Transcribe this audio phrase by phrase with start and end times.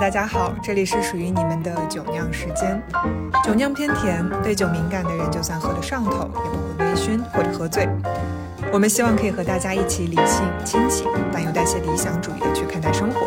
[0.00, 2.82] 大家好，这里是属于你们的酒酿时间。
[3.44, 7.86] 酒酿偏甜，对酒敏感的人就算喝了上头，也不会微醺或者喝醉。
[8.72, 13.26] 我们希望可以和大家一起理性、清醒，但又带些理想主义的去看待生活。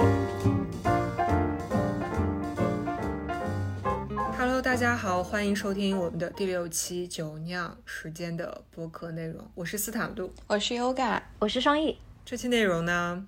[4.36, 9.46] Hello，大家好，欢迎收听我们的第六期酒酿时间的播客内容。
[9.54, 12.00] 我是斯坦路，我是 Yoga，我是双翼。
[12.26, 13.24] 这期内容呢，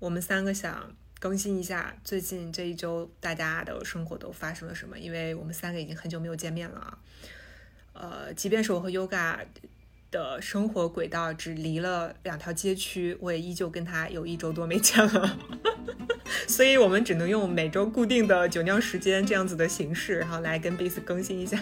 [0.00, 0.97] 我们三个想。
[1.18, 4.98] 更新一下最近这一周大家的生活都发生了什么？
[4.98, 6.98] 因为我们三个已经很久没有见面了啊。
[7.92, 9.38] 呃，即便是我和 Yoga
[10.10, 15.38] 的生活轨道只离了两条街区，我也依旧跟他有一周多没见了。
[16.46, 21.58] 所以我们只能用每周固定的酒酿时间这样子的形式，然后来跟彼此更新一下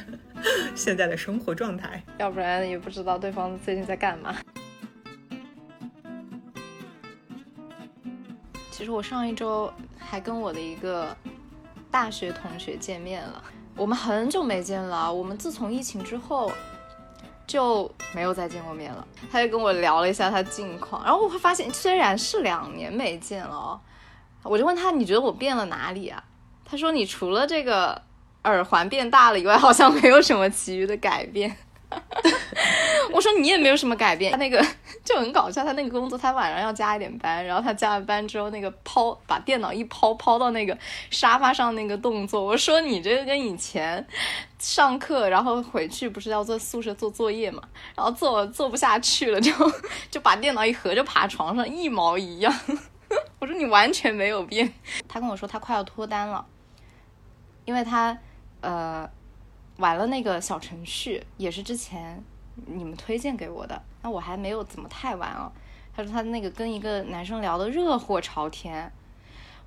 [0.74, 2.02] 现在的生活状态。
[2.18, 4.36] 要不然也不知道对方最近在干嘛。
[8.76, 11.16] 其实我上一周还跟我的一个
[11.90, 13.42] 大学同学见面了，
[13.74, 15.10] 我们很久没见了。
[15.10, 16.52] 我们自从疫情之后
[17.46, 19.08] 就没有再见过面了。
[19.32, 23.80] 他就跟我聊了一下他近况，然后我会发现，虽然是两年没见了，
[24.42, 26.22] 我就问他你觉得我变了哪里啊？
[26.62, 28.02] 他说你除了这个
[28.42, 31.56] 耳环变大了以外，好像没有什么其余的改变。
[33.12, 34.64] 我说你也没有什么改变，他那个
[35.04, 35.64] 就很搞笑。
[35.64, 40.76] 他那个工作，他晚上要加一点班，然后他加完班之后，那个抛把电脑一抛抛到那个
[41.10, 44.06] 沙发上那个动作，我说你这个跟以前
[44.58, 47.62] 上课然后回去不是要做宿舍做作业嘛，
[47.94, 49.52] 然后做做不下去了，就
[50.10, 52.52] 就把电脑一合就爬床上一毛一样。
[53.38, 54.72] 我说你完全没有变。
[55.08, 56.44] 他跟我说他快要脱单了，
[57.64, 58.16] 因为他
[58.60, 59.08] 呃。
[59.78, 62.24] 玩了那个小程序，也是之前
[62.64, 65.52] 你们推荐给我的，那我还没有怎么太玩哦。
[65.94, 68.90] 他说他那个跟一个男生聊的热火朝天，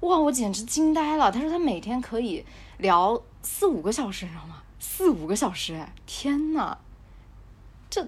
[0.01, 1.31] 哇，我简直惊呆了。
[1.31, 2.45] 他说他每天可以
[2.77, 4.61] 聊四五个小时，你知道吗？
[4.79, 6.77] 四五个小时，天呐，
[7.89, 8.07] 这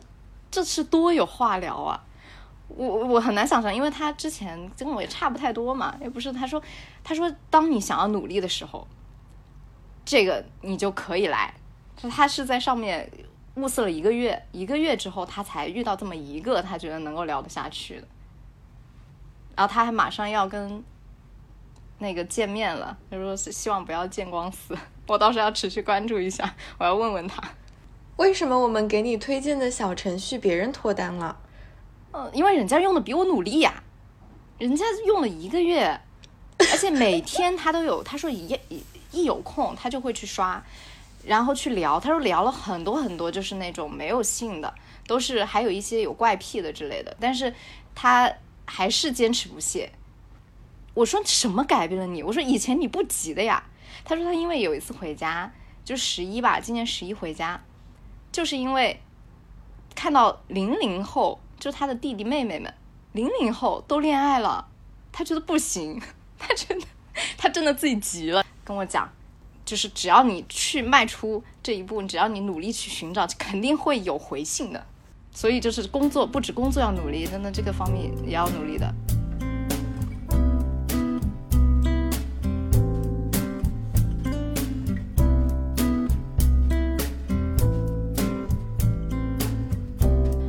[0.50, 2.03] 这是多有话聊啊！
[2.69, 6.31] 我我很难想象，因为他之前跟我也差不太多嘛，也不是。
[6.31, 6.62] 他说
[7.03, 8.88] 他说当你想要努力的时候，
[10.06, 11.53] 这个你就可以来。
[12.09, 13.12] 他是在上面
[13.56, 18.07] 物色了一个月，一个月之后他才遇到这么一个他觉得能够聊得下去的，
[19.56, 20.84] 然后他还马上要跟
[22.00, 27.44] 那个见面了，他说希望不要见光死， 我倒是要持续关注一下，我要问问他，
[28.16, 31.38] 为什么我们给你推荐的小程序别人脱单了？
[32.13, 33.83] 嗯，因为人家用的比我努力呀，
[34.57, 36.00] 人家用了一个月，
[36.57, 40.63] 而且每天他都有，他说一一一有空他就会去刷。
[41.26, 44.74] 然后去聊，他说聊了很多很多，就是那种没有性的，
[45.08, 47.54] 都是还有一些有怪癖的之类的，但是
[47.94, 48.32] 他
[48.66, 49.92] 还是坚持不懈。
[50.94, 52.22] 我说什么改变了你？
[52.22, 53.64] 我说以前你不急的呀。
[54.04, 55.52] 他说他因为有一次回家，
[55.86, 57.62] 就十一吧，今年十一回家，
[58.31, 59.00] 就是因为
[59.94, 62.74] 看到零零后，就他的弟弟妹妹们，
[63.12, 64.68] 零零后都恋爱了，
[65.12, 66.02] 他觉得不行，
[66.40, 66.88] 他真的，
[67.38, 69.08] 他真的自己急了，跟我讲。
[69.64, 74.86] 就是只要你去迈出这一步，只要你努力去寻找，肯定会有回信的。
[75.34, 78.94] 所以就是工作不止工作要努力，真的这个方面也要努力的。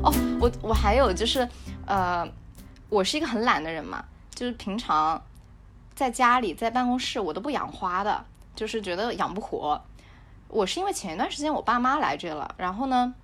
[0.03, 1.49] 哦，我我还有就是，
[1.87, 2.29] 呃，
[2.89, 5.23] 我是一个很懒的人嘛，就是平常
[5.95, 8.25] 在家里在办公室我都不养花的。
[8.55, 9.83] 就是觉得养不活，
[10.49, 13.15] 我是因为前一段时间我爸妈来这了，然后呢，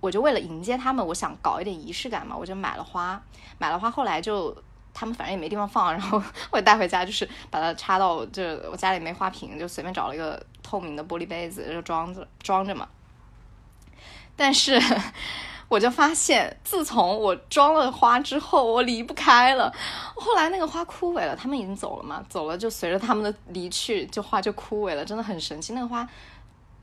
[0.00, 3.22] 我就为了迎接他们，我想搞一点仪式感嘛，我就买了花，
[3.58, 4.56] 买了花，后来就
[4.92, 12.88] 他们反正也没地方放，然后我带回家，就是把它插到，就我家里没花瓶，就随便找了一个透明的玻璃杯子就装着装着嘛，
[14.36, 14.80] 但是。
[15.70, 19.72] 我就发现，自从我装了花之后，我离不开了。
[20.16, 22.20] 后来那个花枯萎了，他们已经走了嘛？
[22.28, 25.72] 走了就随着他们的离去，就花就枯萎了，真的很神奇。
[25.72, 26.04] 那个花，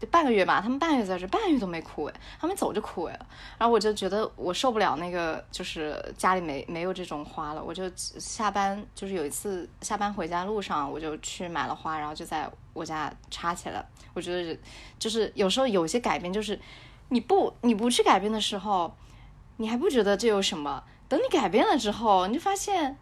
[0.10, 3.26] 半个月吧，他们半月在这，半月都没枯萎，他们走就枯萎了。
[3.58, 7.62] 然后我就觉得我受不了那个，就是家里没没有这种花了。
[7.62, 13.86] 我就下班，就是有一次下班回家路上，我就去买了花，然后就在我家插起来。
[14.14, 14.58] 我觉得
[14.98, 16.58] 就是有时候有些改变就是。
[17.10, 18.96] 你不，你不去改变的时候，
[19.58, 20.84] 你还不觉得这有什么？
[21.08, 22.98] 等你改变了之后，你就发现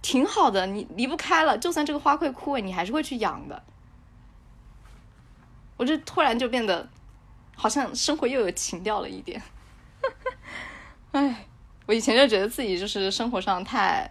[0.00, 1.58] 挺好的，你离不开了。
[1.58, 3.62] 就算这个花会枯萎，你还是会去养的。
[5.76, 6.88] 我就突然就变得
[7.54, 9.42] 好像生活又有情调了一点。
[11.12, 11.46] 哎，
[11.84, 14.10] 我以前就觉得自己就是生活上太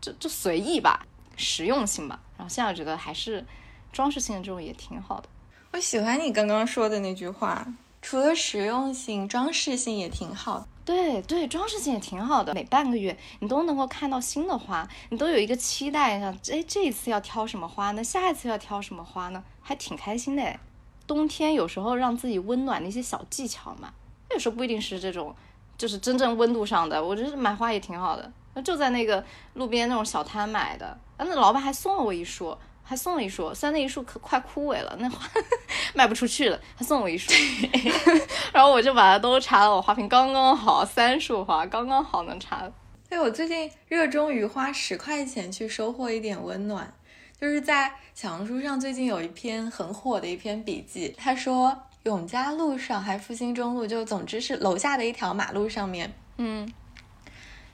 [0.00, 1.06] 就就随意吧。
[1.36, 2.20] 实用性吧。
[2.38, 3.44] 然后现在我觉得还是
[3.92, 5.28] 装饰性的这种也挺好的。
[5.72, 7.66] 我喜欢你刚刚说的那句话，
[8.04, 10.66] 除了实用性，装饰性也挺好的。
[10.84, 12.52] 对对，装饰性也挺好的。
[12.52, 18.04] 每半个月你都能够看到新的花，你都有一个期待，想哎这一次要挑什么花呢？
[18.04, 19.42] 下一次要挑什么花呢？
[19.62, 20.60] 还挺开心的。
[21.06, 23.90] 冬天有时候让自己温暖的一些小技巧嘛，
[24.32, 25.34] 有时候不一定是这种，
[25.78, 27.02] 就是真正温度上的。
[27.02, 28.30] 我觉得买花也挺好的，
[28.62, 29.24] 就在那个
[29.54, 32.54] 路边那种小摊买的，啊，那老板还送了我一束。
[32.86, 35.26] 还送了一束，虽然那一束可快枯萎了，那花
[35.94, 37.32] 卖不出去了，还送我一束，
[38.52, 42.70] 然后我就把它都插了，我花瓶刚刚好，三束花刚刚好能插。
[43.08, 46.92] 对，我最近热衷于花十块钱去收获一点温暖，
[47.40, 56.70] 就是在小红书上最近有一篇很火的一篇笔记，他说永嘉路上还复兴中路，就总之是楼下的一条马路上面，嗯，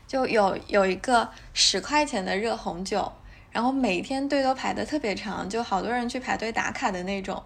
[0.07, 3.13] 就有有一个十块钱的热红酒。
[3.51, 7.43] 然后每天队都排的特别长，就好多人去排队打卡的那种。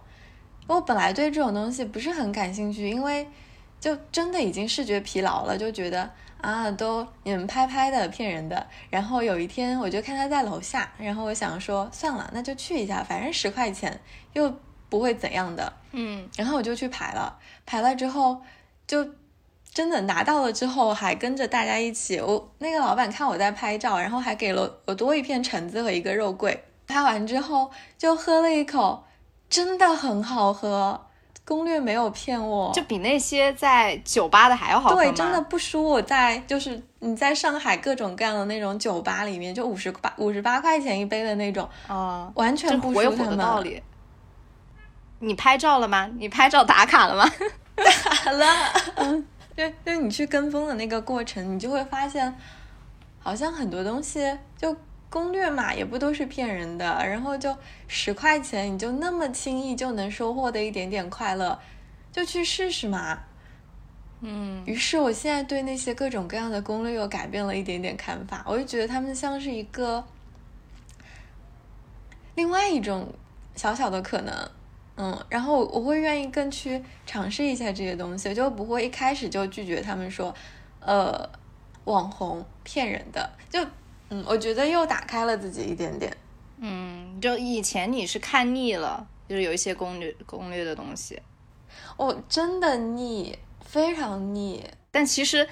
[0.67, 3.27] 我本来对这种东西不是很感兴趣，因为
[3.81, 6.11] 就真的已经视觉疲劳了，就觉得
[6.41, 8.67] 啊，都你们拍拍的骗人的。
[8.91, 14.01] 然后有一天我就看他在楼下，然后我想说算了，那就去一下，反正十块钱
[14.33, 14.55] 又
[14.89, 15.73] 不会怎样的。
[15.93, 18.41] 嗯，然后我就去排了，排了之后
[18.87, 19.06] 就。
[19.75, 22.21] 真的拿到了之后，还跟着大家一起。
[22.21, 26.65] 我那个老板看我在拍照，然后还给了我多一片橙子和一个肉桂。
[26.87, 29.05] 拍完之后就喝了一口，
[29.50, 31.09] 真的很好喝。
[31.47, 43.82] 攻略没有骗我，就比那些在酒吧的还要好喝对，真的不输我在就是你在上海各种各样的那种酒吧里面，就五十八五十八块钱一杯的那种啊，完全不输他们。
[45.19, 46.09] 你拍照了吗？
[46.17, 47.31] 你拍照打卡了吗？
[48.25, 48.47] 打了。
[48.94, 49.27] 嗯。
[49.56, 52.35] 就就你去跟风的那个过程，你就会发现，
[53.19, 54.77] 好像很多东西就
[55.09, 56.85] 攻略嘛，也不都是骗人的。
[57.06, 57.56] 然后就
[57.87, 61.59] 十块钱，你就那么轻易就能收获的一点点快乐，
[62.11, 63.21] 就去试试嘛。
[64.21, 64.62] 嗯。
[64.67, 70.05] 于是我现在对那些各种各样的攻略又改变了一点点看法，我就觉得他们像是一个
[72.35, 73.15] 另外一种
[73.55, 74.51] 小小的可能。
[74.96, 80.32] 嗯，然后我会愿意更去尝试一下这些东西，就不会一开始就拒绝他们说，
[80.79, 81.29] 呃，
[81.85, 83.29] 网红骗人的。
[83.50, 83.58] 就
[84.11, 86.17] 嗯，我觉得又打开了自己一点点。
[86.58, 91.20] 嗯，就以前你是看腻了，就是有一些攻略攻略的东西，
[91.96, 94.64] 我真的腻，非常腻。
[94.93, 95.49] 但其实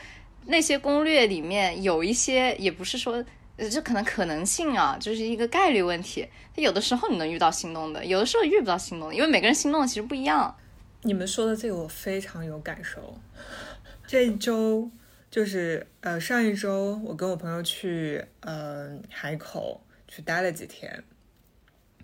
[0.47, 3.25] 那些攻略里面有一些也不是说。
[3.69, 6.29] 这可能可能性啊，就是一个概率问题。
[6.57, 10.57] 有的时候你能遇到心动的，有的时候遇不到心动的，因为每个人心动的其实不一样。
[11.03, 13.19] 你们说的这个我非常有感受。
[14.07, 14.91] 这一周
[15.31, 21.03] 就是呃上一周，我跟我朋友去呃海口去待了几天。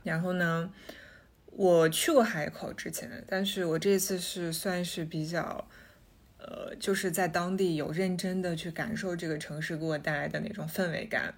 [0.02, 0.70] 然后呢，
[1.46, 5.68] 我去过海口之前，但是我这次是算是比较。
[6.40, 11.34] 呃，就是在当地有认真的去感受这个城市给我带来的那种氛围感。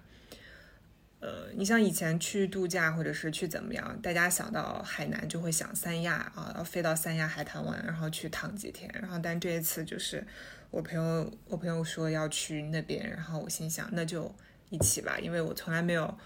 [1.21, 8.89] 呃，你像以前去度假或者是去怎么样，大家想到海南就会想三亚啊，要飞到三亚海滩玩，然后去躺几天。
[8.99, 10.25] 然后，但这一次就是
[10.71, 14.33] 我朋友，我朋友说要去那边，然后我心想那就
[14.71, 16.17] 一起吧，因为我从来没有，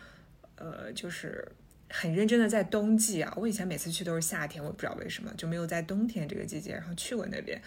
[0.55, 1.45] 呃，就是
[1.89, 7.61] 很认真的在冬季啊，我以前每次去都是夏天，我不知道为什么就没有在冬天这个季节，然后去过那边。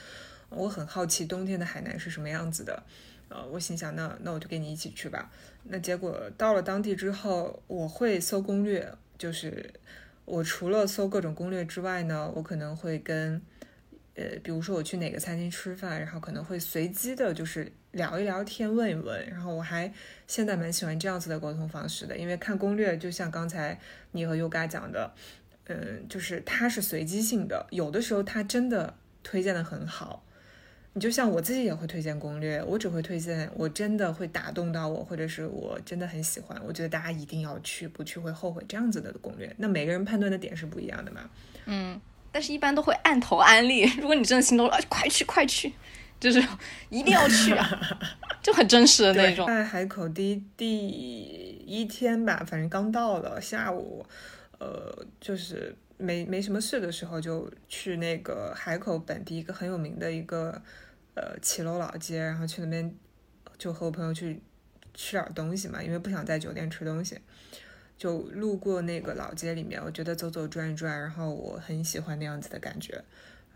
[0.50, 2.82] 我很好奇冬天的海南是什么样子的，
[3.28, 5.30] 呃，我心想，那那我就跟你一起去吧。
[5.64, 9.70] 那结果到了当地之后，我会搜攻略，就是
[10.24, 13.40] 我除了搜各种攻略之外呢，我可能会跟，
[14.14, 19.28] 呃，比如说我去哪个餐厅吃饭，然后可能会随机的，就是聊一聊天，问一问。
[19.28, 19.92] 然后我还
[20.26, 23.78] 现在蛮喜欢这样子的沟通方式的，因为看攻略就像刚才
[24.12, 25.12] 你和 Yoga 讲的，
[25.66, 30.24] 嗯，就是它是随机性的，有的时候它真的推荐的很好。
[30.98, 39.54] 你就像我自己也会推荐攻略，我只会推荐我真的会打动到我，或者是我真的很喜欢，我觉得大家一定要去，不去会后悔这样子的攻略。
[39.58, 41.20] 那每个人判断的点是不一样的嘛？
[41.66, 42.00] 嗯，
[42.32, 43.84] 但是一般都会按头安利。
[44.02, 45.72] 如果你真的心动了，快去快去，
[46.18, 46.44] 就是
[46.90, 47.98] 一定要去啊，
[48.42, 49.46] 就很真实的那种。
[49.46, 50.88] 在海口第第
[51.64, 54.04] 一天吧，反正刚到了下午，
[54.58, 60.60] 呃，就是没没什么事的时候，就去那个海口本地一个很有名的一个。
[61.18, 62.94] 呃，骑楼老街，然后去那边
[63.58, 64.40] 就和我朋友去
[64.94, 67.18] 吃点东西嘛，因为不想在酒店吃东西，
[67.96, 73.02] 就路过那个老街里面，我觉得走走转一转，然后我很喜欢那样子的感觉，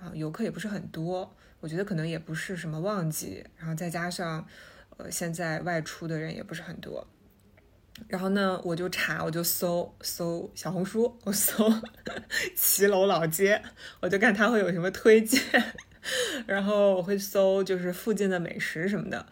[0.00, 4.44] 啊，游客也不是很多，我觉得可能也不是什么旺季，然后再加上
[4.96, 7.06] 呃现在外出的人也不是很多，
[8.08, 11.72] 然后呢，我就查，我就搜搜小红书，我搜
[12.56, 13.62] 骑楼老街，
[14.00, 15.40] 我就看他会有什么推荐，
[16.46, 19.26] 然后我会搜就是附近的美食什么的，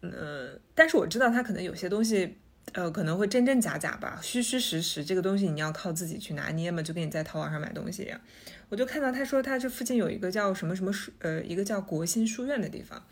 [0.00, 2.36] 嗯，但是我知道他可能有些东西，
[2.72, 8.20] 呃，可能会真真假假吧，虚虚实实，这个东西你要靠自己去拿捏嘛，就跟你在淘宝上买东西一样。
[8.68, 13.02] 我就看到他说他这附近有一个叫什么什么书，呃，一个叫国新书院的地方。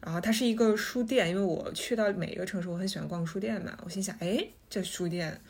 [0.00, 3.76] 然后它是一个书店，因为我去到每一个城市，我很喜欢逛书店嘛。
[3.82, 5.40] 我心想，哎，这书店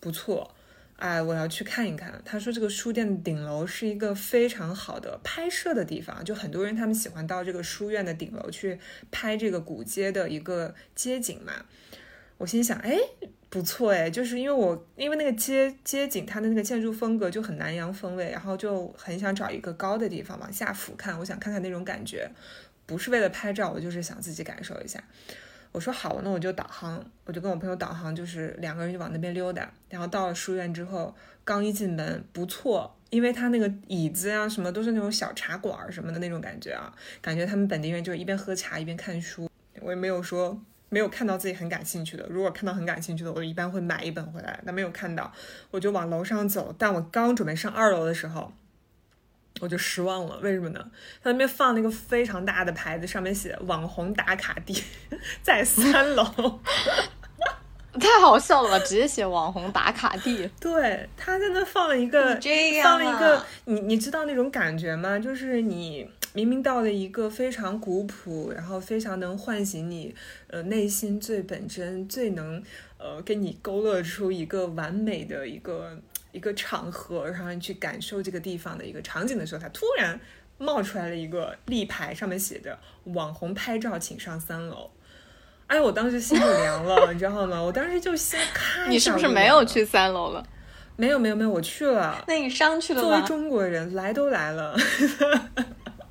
[0.00, 0.50] 不错，
[0.98, 2.20] 哎，我要去看一看。
[2.24, 8.76] 他说这个书店的顶楼是一个非常好的拍摄的地方，就很多人他们喜欢到这个书院的顶楼去
[9.12, 11.52] 拍这个古街的一个街景嘛。
[12.36, 12.98] 我心想，哎，
[13.48, 22.28] 不错哎，就是因为我因为那个街街景它的那个建筑风格就很南洋风味，然后就很想找一个高的地方往下俯瞰，我想看看那种感觉。
[22.86, 25.00] 不是为了拍照，我就是想自己感受一下。
[25.72, 29.70] 我说好，那我就导航，我就跟我朋友导航，就是两个人就往那边溜达。
[29.88, 39.48] 然后到了书院之后，刚一进门，不错，因为他那个椅子啊什么都是那种小茶馆什么的那种感觉啊，感觉他们本地人就是一边喝茶一边看书。
[39.80, 44.58] 我也没有说没有看到自己很感兴趣的，如果看到很感兴趣的，我一般会买一本回来。
[44.64, 45.32] 但没有看到，
[45.70, 46.74] 我就往楼上走。
[46.78, 48.52] 但我刚准备上二楼的时候。
[49.60, 50.80] 我就失望了，为什么呢？
[51.22, 54.82] 他那边放了一个非常大的牌子，上面写“网红打卡地”
[55.42, 56.24] 在三楼，
[57.98, 58.84] 太好笑了吧？
[58.84, 60.48] 直接写“网红打卡地”。
[60.60, 62.38] 对，他在那放了一个，
[62.82, 65.18] 放了一个，你你知道那种感觉吗？
[65.18, 70.14] 就是你明明到了一个非常古朴，然后非常能唤醒你
[70.46, 72.62] 呃内心最本真、最能
[72.98, 75.98] 呃给你勾勒出一个完美的一个。
[76.32, 80.18] 一个场合，然后你去感受这个地方的一个场景的时候，它突然
[80.58, 82.78] 冒出来了一个立牌，上面写着
[83.14, 84.90] “网红拍照，请上三楼”。
[85.68, 87.62] 哎，我当时心就凉了， 你知道吗？
[87.62, 88.90] 我当时就先看。
[88.90, 90.46] 你是不是没有去三楼了？
[90.96, 92.24] 没有，没有，没有，我去了。
[92.26, 93.08] 那你上去了吗？
[93.08, 94.76] 作为中国人，来都来了。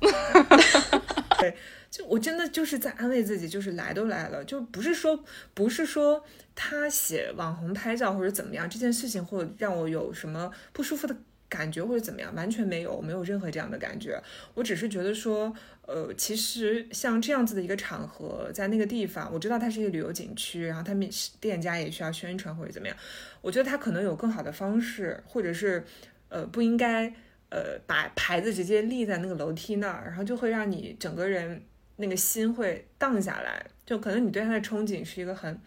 [1.38, 1.56] 对。
[1.90, 6.22] 就我真的就是在安慰自己，就是来都来了，就不是说不是说
[6.54, 11.16] 他写网红拍照或者怎么样这件事情，或者让我有什么不舒服的
[11.48, 14.22] 感觉或者怎么样，完全没有，没有任何这样的感觉。
[14.52, 15.50] 我只是觉得说，
[15.86, 21.08] 呃，其实像这样子的一个场合，在那个地方，我知道它是一个旅游景区，然后他们
[21.40, 22.94] 店家也需要宣传或者怎么样，
[23.40, 25.82] 我觉得他可能有更好的方式，或者是
[26.28, 27.08] 呃不应该
[27.48, 31.62] 呃把牌子直接立在那个楼梯那儿，然后就会让你整个人。
[32.00, 35.60] 那个心会荡下来，就可能你对它的憧憬是一个很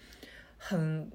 [0.57, 1.11] 很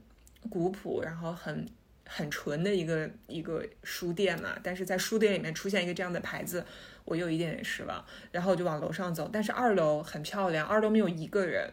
[0.50, 1.66] 古朴，然后很
[2.06, 4.58] 很纯的一个一个书店嘛。
[4.62, 6.62] 但是在书店里面出现一个这样的牌子，
[7.06, 8.04] 我有一点点失望。
[8.30, 11.72] 然后我就往楼上走，但是二楼很漂亮，二楼没有一个人，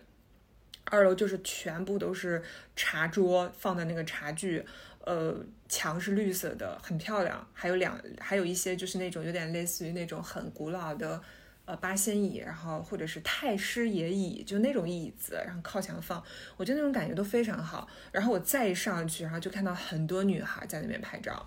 [0.86, 2.42] 二楼就是全部都是
[2.78, 4.66] 茶桌放的那个茶具，
[5.02, 5.36] 呃，
[5.68, 7.46] 墙是绿色的，很漂亮。
[7.52, 11.22] 还有两还有一些就是那种有点类似于那种很古老的。
[11.66, 16.22] 呃，八仙椅，然后或者是太师爷椅，就那种椅子，然后靠墙放，
[16.58, 17.88] 我觉得那种感觉都非常好。
[18.12, 21.46] 然后我再上去，然后就看到很多女孩在那边拍照，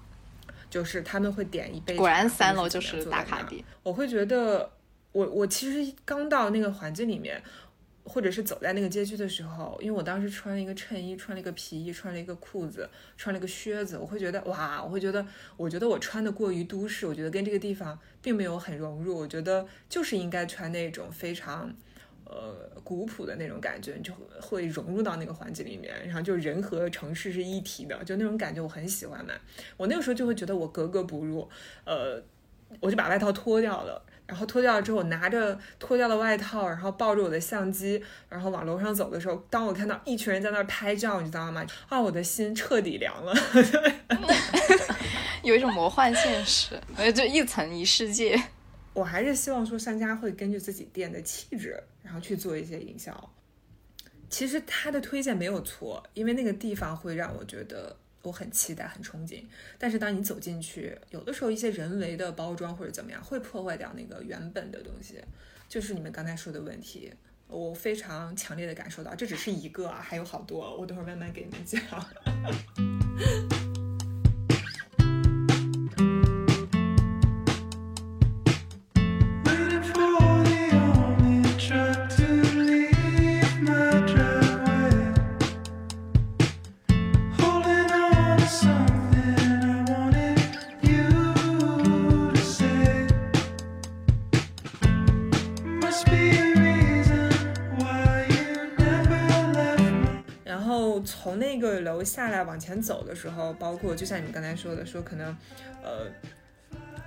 [0.71, 1.97] 就是他们会点一杯。
[1.97, 3.65] 果然三楼就是打卡地。
[3.83, 4.71] 我会觉得，
[5.13, 7.43] 我我其实刚到那个环境里面。
[8.09, 21.75] 或者是走在那个街区的时候，因为我当时穿了一个衬衣，穿了一个皮衣，穿了一个裤子，穿了一个靴子，我会觉得哇，我会觉得，我觉得我穿的过于都市，我觉得跟这个地方并没有很融入，我觉得就是应该穿那种非常，
[22.25, 29.35] 呃，古朴的那种感觉，就会融入到那个环境里面，然后就人和城市是一体的，就那种感觉我很喜欢嘛。
[29.77, 31.49] 我那个时候就会觉得我格格不入，
[31.85, 32.23] 呃，
[32.79, 34.06] 我就把外套脱掉了。
[34.27, 41.65] 然后脱掉了之后，我拿着脱掉的外套，然后抱着我的相机，然后往楼上走的时候，当我看到一群人在那儿拍照，你知道吗？
[41.89, 43.33] 啊，我的心彻底凉了，
[45.45, 48.41] 有一种魔幻现实，呃，就一层一世界。
[48.93, 53.31] 我还是希望说商家会根据自己店的气质，然后去做一些营销。
[54.29, 57.97] 其实他的推荐没有错，因为那个地方会让我觉得。
[58.23, 59.45] 我很期待，很憧憬，
[59.79, 65.21] 但是当你走进去，有的时候一些人为的包装或者怎么样，会破坏掉那个原本的东西，
[65.69, 67.13] 就是你们刚才说的问题，
[67.47, 71.81] 我非常强烈的感受到，这只是一个啊，还有好多，我等会儿慢慢给你们讲。
[102.47, 105.37] 往前走的时候，包括就像你们刚才说的，说可能，
[105.83, 106.07] 呃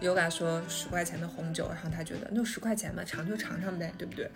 [0.02, 4.30] ，Yoga 说十块钱的红酒，然后他觉得那十块钱嘛，尝就尝尝呗，对不对？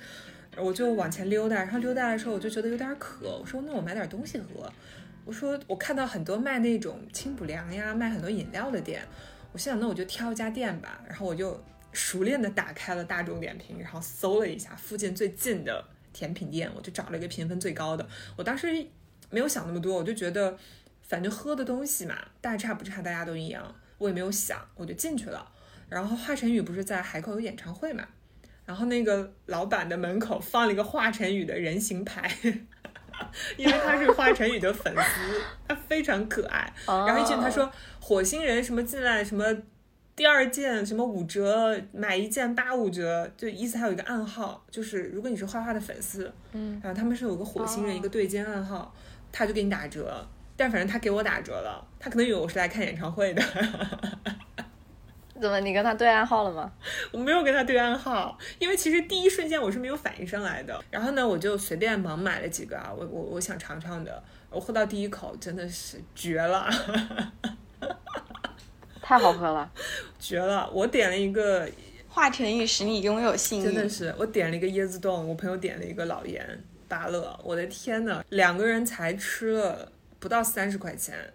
[0.55, 4.71] 我就往前溜达，然后溜达的时候我就觉得有点渴，我说那我买点东西喝。
[5.25, 9.01] 我说我看到很多卖那种清补凉呀，卖很多饮料的店，
[9.51, 11.01] 我心想那我就挑一家店吧。
[11.07, 11.59] 然后我就
[11.91, 18.05] 熟练的打开了大众点评，然后搜了一下附近最近的甜品店，我就找了一个评分最高的。
[18.35, 18.85] 我当时
[19.29, 20.55] 没有想那么多，我就觉得
[21.13, 23.63] 反正喝的东西嘛，大差不差，大家都一样，
[23.99, 25.47] 我也没有想，我就进去了。
[25.87, 28.03] 然后华晨宇不是在海口有演唱会嘛，
[28.65, 32.27] 然后那个老板的门口放了一个华晨宇的人形牌。
[33.57, 36.73] 因为他是华晨宇的粉丝，他非常可爱。
[36.87, 39.45] 然后一进他说火星人什么进来什么
[40.15, 48.91] 第二件什么五折，买一件八五折，就意思还有一个暗号，就是如果你是花花的粉丝，嗯，然后他们是有个火星人一个对尖暗号，
[49.31, 50.27] 他就给你打折。
[50.55, 53.43] 但反正他给我打折了，他可能以为我是来看演唱会的。
[55.41, 55.59] 怎么？
[55.59, 56.71] 你跟他对暗号了吗？
[57.11, 60.81] 我没有跟他对暗号，因为其实第一瞬间我是没有反应上来的。
[60.89, 64.23] 然后呢，我就随便盲买了几个啊，我我我想尝尝的。
[64.49, 66.69] 我喝到第一口真的是绝了，
[69.01, 69.69] 太好喝了，
[70.19, 70.69] 绝了！
[70.71, 71.67] 我点了一个
[72.07, 77.37] 华晨宇使你拥有幸运，真的是我点了一个椰子冻，我朋友点了一个老盐芭乐。
[77.43, 79.91] 我的天呐，两个人才吃了
[80.23, 81.33] 不到三十块钱。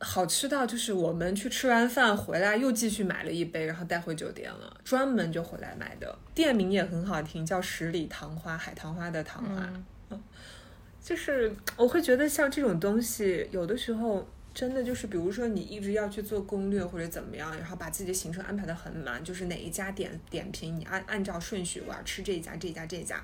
[0.00, 6.18] 好吃到就是我们去吃完饭回来又继续买了一杯，然后带回酒店了，专门就回来买的。
[6.34, 9.70] 店名也很好听，叫十里桃花，海棠花的棠花。
[10.08, 10.22] 嗯，
[11.04, 23.22] 就是我会觉得像这种东西，有的时候真的就是，比如说你一直要去做攻略或者怎么样，然后把自己的行程安排的很满，就是哪一家点点评，你按按照顺序，我要吃这一家这一家这一家。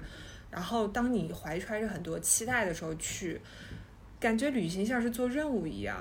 [0.50, 3.40] 然后当你怀揣着很多期待的时候去，
[4.20, 5.98] 感觉旅行像是做任务一样。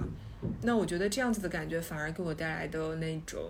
[0.62, 3.50] 那我觉得这样子的感觉反而给我带来的那种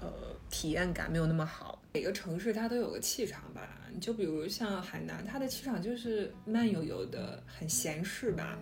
[0.00, 0.12] 呃
[0.50, 1.78] 体验感没有那么好。
[1.94, 8.58] 每个城市它都有个气场吧，你就比如像海南，它的气场就是慢悠悠的，很闲适吧。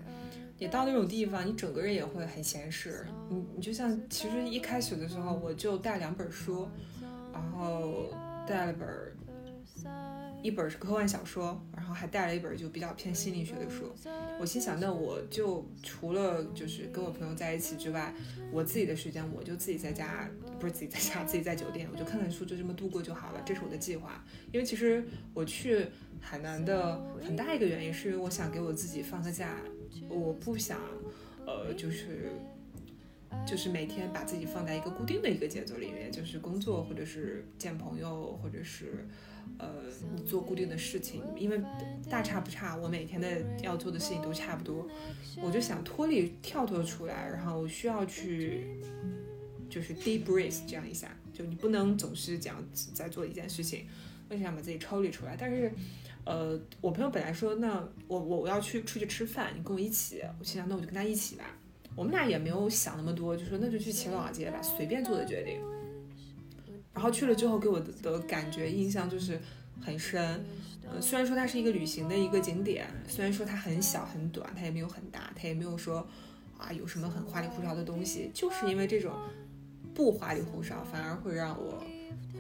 [0.59, 3.05] 你到那种地方，你整个人也会很闲适。
[3.29, 6.68] 你你就像其实一开始的时候，我就带两本书，
[7.33, 8.12] 然后
[8.47, 8.88] 带了本。
[10.42, 13.92] 一本是科幻小说，然后还带了一本就比较偏心理学的书。
[14.40, 18.14] 我心想，那我就除了就是跟我朋友在一起之外，
[18.53, 23.42] 我自己的时间我就自己在家，不是自己在家，自己在酒店，我就看看书，就这么度过就好了。
[23.44, 24.24] 这是我的计划。
[24.53, 25.87] 因为其实我去
[26.20, 29.57] 海南的很大一个原因是因为我想给我自己放个假，
[30.09, 30.79] 我不想，
[31.46, 32.31] 呃，就是
[33.44, 39.05] 就是每天把自己放在一个固定的一个节奏里面，就是工作或者是见朋友或者是。
[39.58, 39.68] 呃，
[40.14, 41.61] 你做固定的事情，因为
[42.11, 43.28] 大差不差，我每天的
[43.62, 44.87] 要做的事情都差不多，
[45.42, 48.66] 我就想脱离、跳脱出来，然后需要去，
[49.68, 52.62] 就是 deep breath 这样一下，就你不能总是讲
[52.94, 53.87] 在做一件事情，
[54.28, 55.37] 我想把自己抽离出来。
[55.38, 55.72] 但是，
[56.24, 61.44] 呃，我朋友本来说，那我我我要去出去吃饭，你跟我一起，我心想那我就跟他一起吧。
[61.96, 65.61] 我们俩也没有想那么多，就说那就去齐老街吧，随便做的决定。
[66.94, 69.40] 然后去了之后，给我的感觉印象就是
[69.81, 70.44] 很深。
[70.90, 76.07] 呃，虽然说它是一个旅行的一个景点，虽然说它很小很短，它也没有很大，它也没有说
[76.57, 78.31] 啊有什么很花里胡哨的东西。
[78.33, 79.12] 就是因为这种
[79.94, 81.85] 不花里胡哨，反而会让我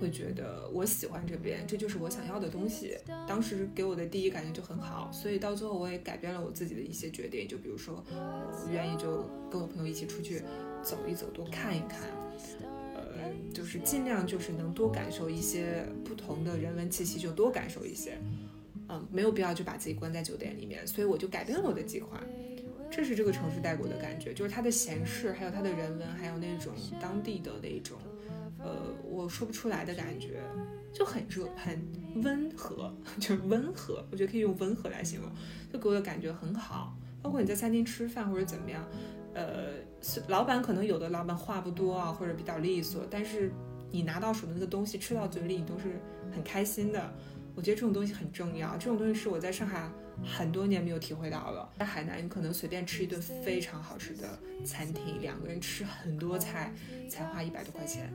[0.00, 2.96] 会觉得我喜欢这边，这就是我想要的东西。
[3.28, 7.46] 当时给我的第一感觉就很好，所以到最后我也改变了我自己的一些决定。
[7.46, 10.42] 就比如说，我愿意就跟我朋友一起出去
[10.82, 12.00] 走一走，多看一看。
[13.52, 18.18] 就是尽量就是能多感受一些不同的人文气息，就多感受一些，
[18.88, 20.86] 嗯，没有必要就把自己关在酒店里面。
[20.86, 22.20] 所以我就改变了我的计划，
[22.90, 27.98] 这是这个城市带给我的感觉，就是它的闲适，还有它的人文，还有那种当地的那种，
[28.58, 30.40] 呃，我说不出来的感觉，
[30.92, 31.80] 就很热，很
[32.22, 35.30] 温和， 就是温和，我觉得可以用温和来形容，
[35.72, 36.96] 就给我的感觉很好。
[37.20, 38.86] 包括你在餐厅吃饭或者怎么样。
[39.38, 39.70] 呃，
[40.26, 43.52] 老板可能有的老板话不多啊，或者比较利索，但是
[43.90, 46.00] 你拿到手的那个东西吃到嘴里，你都是
[46.32, 47.14] 很开心的。
[47.54, 49.88] 我觉得这种东西很重要，这种东西是我在上海
[50.24, 51.68] 很多年没有体会到了。
[51.78, 56.72] 在海南，你可能随便吃一顿非常好吃的餐厅，两个人吃很多菜
[57.08, 58.12] 才花一百多块钱。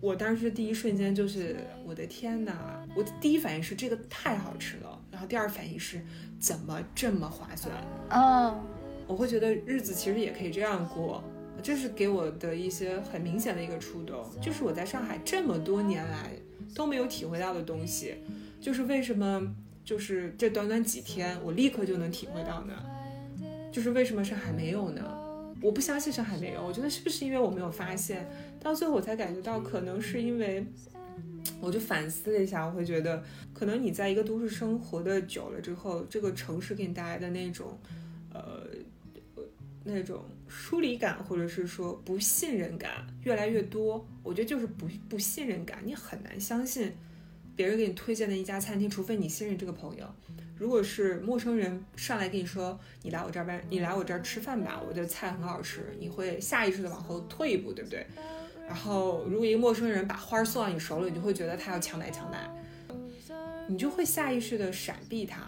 [0.00, 2.86] 我当时第一瞬间就是我的天哪！
[2.94, 6.04] 我的第一反应是这个太好吃了，然后第二反应是
[6.38, 7.74] 怎么这么划算？
[8.10, 8.73] 嗯。
[9.06, 11.22] 我会觉得日子其实也可以这样过，
[11.62, 16.30] 这是给我的一些很明显的一个触动，就是我在上海这么多年来
[16.74, 18.16] 都没有体会到的东西，
[18.60, 22.74] 就是为什么就是这短短几天我立刻就能体会到呢？
[23.72, 25.02] 就是为什么上海没有呢？
[25.60, 28.28] 我不相信上海没有，我觉得是不是因为我没有发现，
[28.60, 30.66] 到最后我才感觉到，可能是因为，
[31.58, 33.22] 我就反思了一下，我会觉得，
[33.54, 37.78] 可能你在一个都市生活的久了之后，这个城市给你带来的那种，
[38.32, 38.66] 呃，
[39.84, 44.06] 那种疏离感，或者是说不信任感越来越多。
[44.22, 46.92] 我觉得就是不不信任感，你很难相信
[47.54, 50.06] 别人给你推荐的一家餐厅，除非你信任这个朋友。
[50.56, 58.06] 如果是陌生人上来跟你说你来我这儿办，你来我这儿吃饭吧，我的菜很好吃，你会下意识的往后退一步，对不对？
[58.66, 62.48] 然后如果一个陌生人把花送到你手里，你就会觉得他要强买强卖，
[63.68, 65.42] 你就会下意识的闪避他。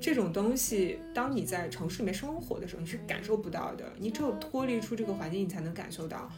[0.00, 3.92] 这种东西，当你在城市里面生活的时候，你是感受不到的。
[3.98, 6.30] 你只有脱离出这个环境，你才能感受到，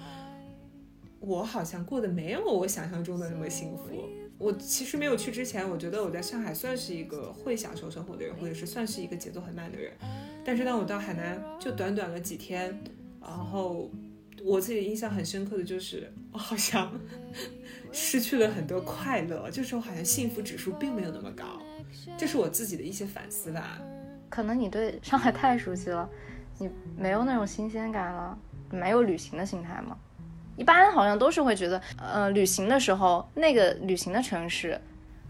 [1.20, 3.84] 我好像过得没有我想象中的那么幸福。
[4.38, 9.92] 我其实没有去之前，我觉得我在上海算是一个会享受生活的人，或者是算是一个节奏很慢的人。
[10.42, 12.82] 但是当我到海南，就短短的几天，
[13.20, 13.90] 然后
[14.42, 16.90] 我自己印象很深刻的就是，我好像
[17.92, 21.60] 失去了很多快乐，就是我好像幸福指数并没有那么高。
[22.16, 23.79] 这是我自己的一些反思吧。
[24.29, 26.09] 可能你对上海太熟悉了，
[26.59, 28.38] 你没有那种新鲜感了，
[28.70, 29.96] 没有旅行的心态吗？
[30.57, 34.79] 一般好像都是会觉得，呃，旅行的时候那个旅行的城市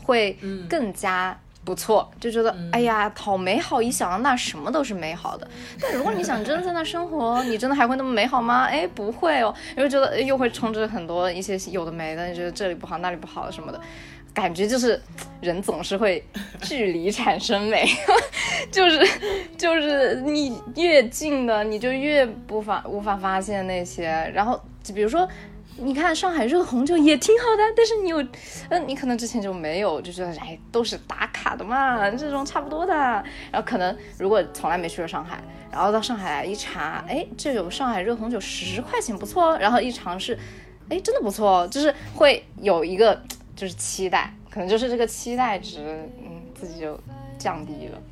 [0.03, 0.37] 会
[0.69, 5.49] 更加不错，就觉得哎呀好美好，一想到那什么都是美好的。
[5.81, 8.65] 但如果你想真的在那生活，你真的还会那么美好吗？
[8.65, 13.81] 哎，不会哦，因为觉得又会充斥很多一些有的没的，你觉得这里不好那里不好什么的，
[14.35, 15.01] 感觉就是
[15.41, 16.25] 人总是会
[16.63, 17.89] 距离产生美，
[18.71, 19.07] 就是
[19.57, 24.61] 就是你越近的你就越不法无法发现那些，然后。
[24.83, 25.29] 就比如说，
[25.77, 28.27] 你看上海热红酒也挺好的，但是你有，
[28.71, 32.95] 嗯，你可能之前就没有，就觉得哎，都是打卡的嘛，这种差不多的。
[32.95, 35.39] 然后可能如果从来没去过上海，
[35.71, 40.37] 然后到上海来一查，哎，这有上海热红酒十块钱不错，然后一尝试，
[40.89, 43.23] 哎，真的不错，就是会有一个
[43.57, 45.81] 就是期待，可能就是这个期待值，
[46.19, 46.99] 嗯，自己就
[47.39, 48.03] 降低了。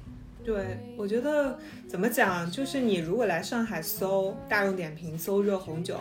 [0.44, 5.98] 对，我觉得怎么讲，就是你如果来上海搜大众点评搜热红酒。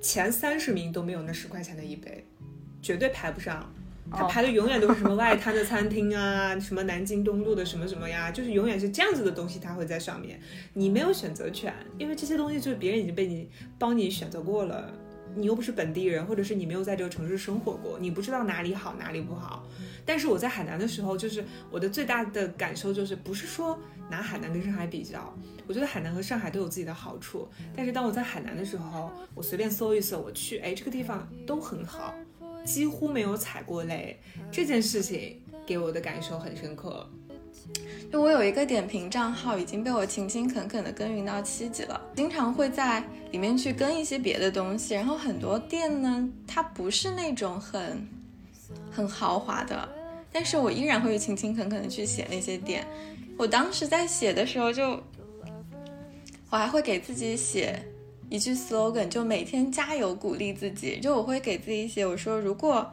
[0.00, 2.26] 前三十名都没有那十块钱的一杯，
[2.82, 3.72] 绝对排不上。
[4.12, 10.38] 他排的永远都是什么外滩的餐厅啊，什么南京东路的什么什么呀，就是永远是这样子的东西，它会在上面。
[10.74, 14.92] 你没有选择权，因为这些东西就是别人已经被你帮你选择过了。
[15.36, 19.66] 你又不是本地人，或者是你没有在这个城市生活过，你不知道哪里好哪里不好。
[20.06, 23.78] 但是我在海南的时候，就是我的最大的感受就是，不是说
[24.10, 25.34] 拿海南跟上海比较。
[25.66, 32.14] 我觉得海南和上海都有自己的好处，但是当我在海南的时候，我随便搜一搜，我去，哎，这个地方都很好，
[32.64, 34.20] 几乎没有踩过雷，
[34.52, 37.08] 这件事情给我的感受很深刻。
[38.12, 48.08] 就我有一个点评账号，已经被我勤勤恳恳的耕耘到七级了，经常会在里面去跟一些别的东西，然后很多店呢，它不是那种很
[48.90, 49.88] 很豪华的，
[50.30, 52.86] 但是我依然会勤勤恳恳的去写那些店。
[53.36, 55.02] 我当时在写的时候就。
[56.50, 57.84] 我还会给自己写
[58.30, 61.00] 一句 slogan，就每天加油鼓励自己。
[61.00, 62.88] 就我会给自己写，我说如果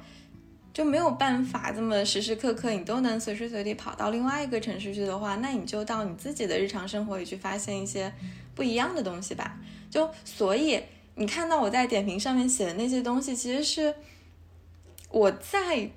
[0.74, 8.12] 就没有办法这么时时刻刻你都能随时随地跑到另外一个城市去的话，那你就到你自己的日常生活里去发现一些
[8.56, 9.58] 不一样的东西吧。
[9.90, 10.82] 就所以
[11.16, 13.94] 你看到我在点评上面写的那些东西，其实是
[15.10, 15.90] 我在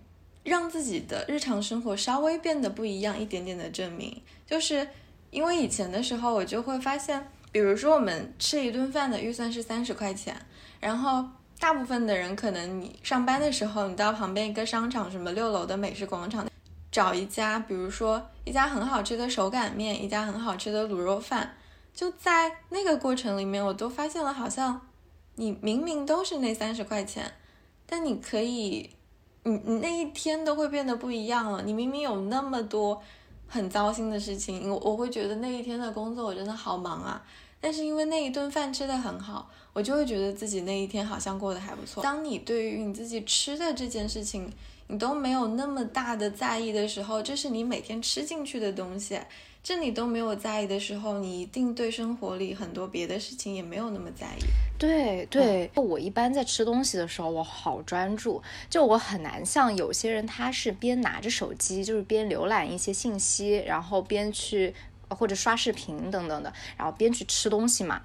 [0.43, 4.21] 让自己的日常生活稍微变得不一样一点点的证明。
[4.47, 4.89] 就是
[5.31, 7.29] 因为以前的时候，我就会发现。
[7.53, 10.35] 比如说，我们吃一顿饭的预算是三十块钱，
[10.81, 11.25] 然后
[11.59, 16.47] 大部分的人可能你上班的时候，你到旁边一个商场，什么六楼的美食广场，
[16.91, 21.57] 找一家，比如说一家很好吃的手擀面，一家很好吃的卤肉饭，
[21.95, 24.81] 就在那个过程里面，我都发现了，好像
[25.37, 27.33] 你明明都是那三十块钱，
[27.87, 28.91] 但你可以，
[29.45, 31.63] 你你那一天都会变得不一样了。
[31.63, 33.01] 你明明有那么多
[33.47, 37.23] 很糟心的事情，我我会觉得那一天的工作我真的好忙啊。
[37.61, 42.03] 但是因为那一顿饭吃的很好，我就会觉得自己那一天好像过得还不错。
[42.03, 44.51] 当你对于你自己吃的这件事情，
[44.87, 49.21] 你都没有那么大的在意的时候，这是你每天吃进去的东西，
[49.63, 54.45] 这你都没有在意的时候，你一定对生活里很多别的事情也没有那么在意。
[54.79, 64.73] 对对，我一般在吃东西的时候，我好专注，就我很难像有些人，他是边拿着手机，就是边浏览一些信息，然后边去。
[65.11, 68.01] 或者刷视频等等的，然后边去吃东西嘛。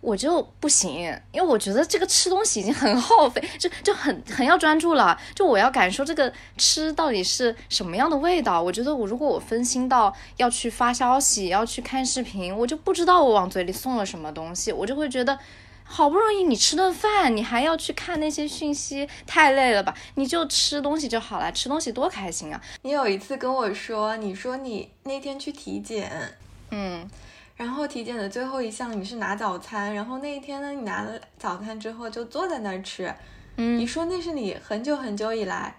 [0.00, 0.90] 我就不行，
[1.32, 5.18] 因为我觉得这个吃东西已经很耗费，就就很很要专注了。
[5.34, 8.62] 就我要感受这个吃到底是什么样的味道。
[8.62, 15.36] 我觉得我如果我分心到要去发消息、要去看视频，我就不知道我往嘴里送了什么东西，我就会觉得
[15.82, 19.92] 好不容易你吃顿饭，你还要去看那些讯息，太累了吧？
[20.14, 22.62] 你就吃东西就好了，吃东西多开心啊！
[22.82, 26.36] 你有一次跟我说，你说你那天去体检，
[26.70, 27.10] 嗯。
[27.58, 33.12] 然后体检的最后一项你是拿早餐，然后那一天呢，你拿了早餐之后就坐在那儿吃，
[33.56, 35.74] 嗯，你说那是你很久很久以来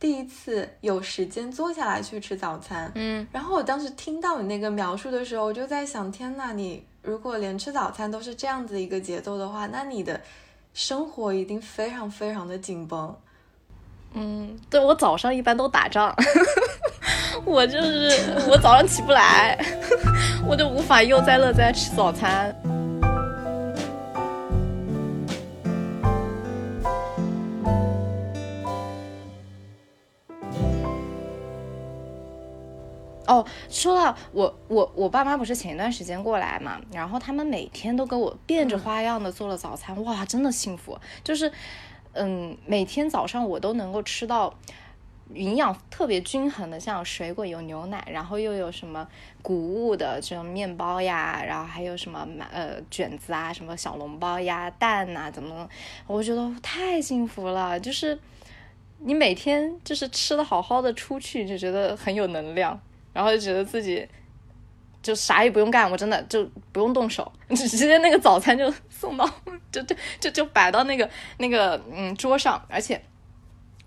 [0.00, 10.20] 第一次有时间坐下来去吃早餐，嗯，然后我当时听到你那个描述的时候，我就在想，天呐，你如果连吃早餐都是这样子一个节奏的话，那你的
[10.74, 13.16] 生活一定非常非常的紧绷。
[14.14, 16.12] 嗯，对我早上一般都打仗，
[17.46, 18.10] 我就是
[18.50, 19.56] 我早上起不来，
[20.50, 22.52] 我就无法悠哉乐哉吃早餐。
[33.28, 41.52] 哦，说到我我我爸妈不是前一段时间过来嘛，然后他们每天都给我变着花样的做了早餐，哇，真的幸福，就是。
[42.12, 44.52] 嗯，每天早上我都能够吃到
[45.34, 49.06] 营养特别均衡的，像有水果有牛奶，然后又有什么
[49.42, 55.68] 谷物的这种面包呀，然后还有什么呃卷子啊，什么小笼包呀、蛋呐，怎么？
[56.06, 58.18] 我觉得太幸福了，就是
[58.98, 62.80] 你每天就是吃的好好的出去，就觉得很有能量，
[63.12, 64.08] 然后就觉得自己。
[65.02, 69.26] 就啥也不用干，我真的就不用动手， 直接那个早餐就送到，
[69.72, 72.62] 就就就就摆到那个那个嗯桌上。
[72.68, 73.00] 而且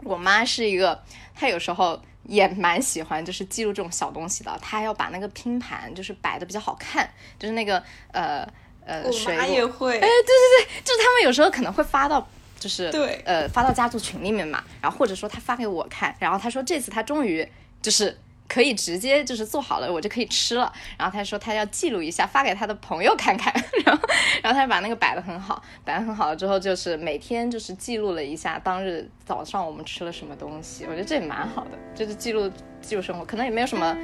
[0.02, 1.00] 我妈是一个，
[1.34, 8.48] 她有时候也蛮喜欢就是记录这种小东西的，他要把那个拼盘就是摆的比较好看，就是那个呃
[8.86, 12.26] 呃水果也会，哎对对对，就是他们有时候可能会发到
[12.60, 17.48] 就是对呃发到家族群里面嘛，然后或者说他发给我看，然后他说这次他终于
[17.82, 18.18] 就是。
[18.48, 20.72] 可以直接就是做好了，我就可以吃了。
[20.98, 23.54] 然后他说他要记录一下，发给他的朋友看看。
[23.86, 24.02] 然后，
[24.44, 30.86] 然后他就把那个摆的很好，摆的很好了之后，就是每天就是记录了一下当日早上我们吃了什么东西。
[30.86, 32.52] 我觉得这也蛮好的，就是记录
[32.82, 33.96] 记录生活，可能也没有什么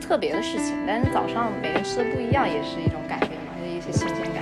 [0.00, 4.32] 特别的事情，但是早上每天吃的不一样，也是一种改变嘛，是一些新鲜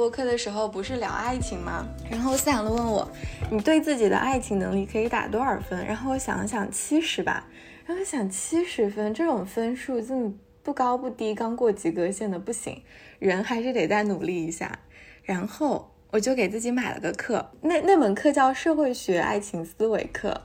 [0.00, 1.86] 播课的时候不是聊爱情吗？
[2.10, 3.06] 然后思想的问我，
[3.50, 5.84] 你对自己的爱情能力可以打多少分？
[5.84, 7.46] 然后我想了想，七十吧。
[7.84, 10.32] 然后想七十分这种分数，这么
[10.62, 12.82] 不高不低，刚过及格线的不行，
[13.18, 14.78] 人还是得再努力一下。
[15.22, 20.40] 然后我就给自己买了个课，那那门课叫社会学爱情思维课。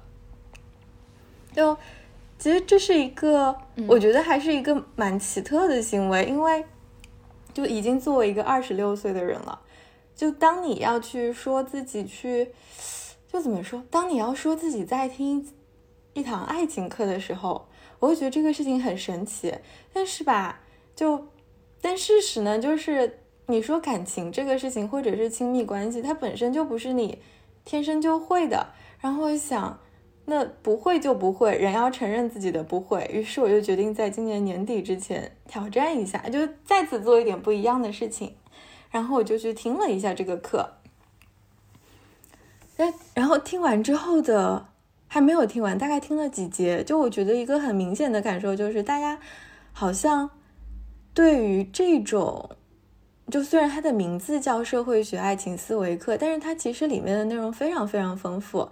[1.53, 1.77] 就
[2.37, 3.55] 其实这是一个，
[3.87, 6.65] 我觉得还是一个蛮奇特的行为，因为。
[7.55, 9.61] 就已经作为一个二十六岁的人了，
[10.13, 12.51] 就当你要去说自己去，
[13.31, 13.81] 就怎么说？
[13.89, 15.47] 当你要说自己在听
[16.13, 19.55] 一堂爱情课的时候，我会觉得这个事情很神奇。
[19.93, 20.59] 但是吧，
[20.93, 21.29] 就
[21.79, 27.19] 但事实呢，就是你说感情这个事情，或者是亲密关系，它本身就不是你
[27.63, 28.73] 天生就会的。
[28.99, 29.79] 然后我想。
[30.25, 33.07] 那不会就不会，人要承认自己的不会。
[33.13, 38.33] 于是我就决定在今年年底之前挑战一下，就再次做一点不一样的事情。
[38.89, 40.77] 然后我就去听了一下这个课。
[42.77, 44.65] 哎，然后听完之后的
[45.07, 49.19] 还没有听完，大概听了几节，就我觉得一个很明显的感受就是，大家
[49.73, 50.31] 好像
[51.13, 52.49] 对于这种，
[53.29, 58.69] 就虽然它的名字叫社会学爱情思维课，但是它其实里面的内容非常非常丰富。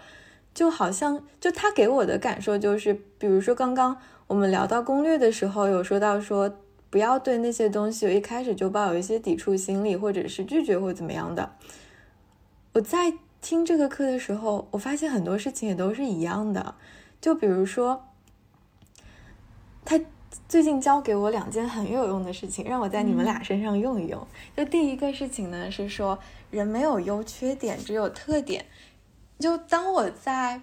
[0.53, 11.53] 就好像，就他给我的感受就是，比如说刚刚我们聊到攻略的时候，有说到说不要对那些东西一开始就抱有一些抵触心理，或者是拒绝或怎么样的。
[12.73, 16.75] 我在听这个课的时候，我发现很多事情也都是一样的。
[17.19, 18.05] 就比如说，
[19.83, 19.99] 他
[20.47, 24.27] 最近教给我两件很有用的事情，让我在你们俩身上用一用。
[24.55, 26.19] 就第一个事情呢，是说
[26.51, 28.65] 人没有优缺点，只有特点。
[29.43, 30.61] 就当我在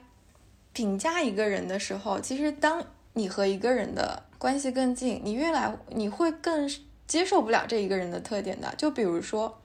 [0.73, 6.67] 评价一个人的时候，其实当你和一个人的关系更近，你越来你会更
[7.07, 8.75] 接受不了这一个人的特点的。
[8.79, 9.61] 就比如说，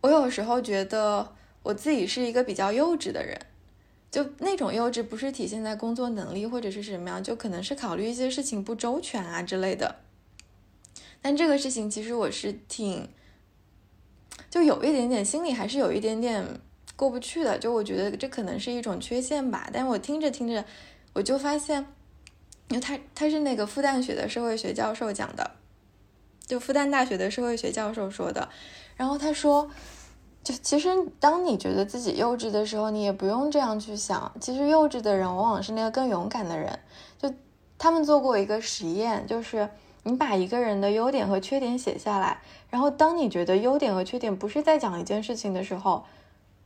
[0.00, 3.40] 我有时候觉得我自己是一个比较幼稚的人，
[4.10, 10.00] 就那种幼稚不是体现在工作能力或者是什么样，就可能是考虑一些事情不周全啊之类的。
[11.22, 13.08] 但这个事情其实我是挺，
[14.50, 16.44] 就有一点点心里还是有一点点
[17.00, 17.58] 过不去的。
[17.58, 19.70] 就我觉得这可能是一种缺陷吧。
[19.72, 20.62] 但是我听着听着，
[21.14, 21.86] 我就发现，
[22.68, 25.52] 因为他他是那个复旦学的社会学教授讲的，
[26.46, 28.50] 就复旦大学的社会学教授说的。
[28.96, 29.70] 然后他说，
[30.44, 34.30] 就其实当你觉得自己幼稚的时候，你也不用这样去想。
[34.38, 36.78] 其实幼稚的人往往是那个更勇敢的人。
[37.18, 37.32] 就
[37.78, 39.70] 他们做过一个实验，就是。
[40.02, 46.06] 你把一个人的优点和缺点写下来，然后当你觉得优点和缺点不是在讲一件事情的时候，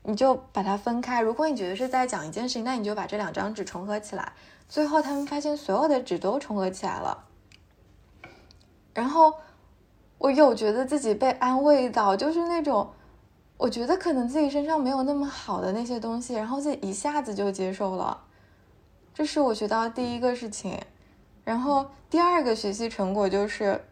[0.05, 1.21] 你就把它分开。
[1.21, 4.33] 如果你觉得是在讲一件事情，那你就把这两张纸重合起来。
[4.69, 7.25] 最后他们发现所有的纸都重合起来了。
[8.93, 9.35] 然后
[10.19, 12.93] 我有觉得自己被安慰到，就是那种
[13.57, 18.25] 我觉得可能自己身上没有那么好的那些东西，然后自己一下子就接受了。
[19.13, 20.81] 这是我学到第一个事情。
[21.45, 23.85] 然后第二个学习成果就是，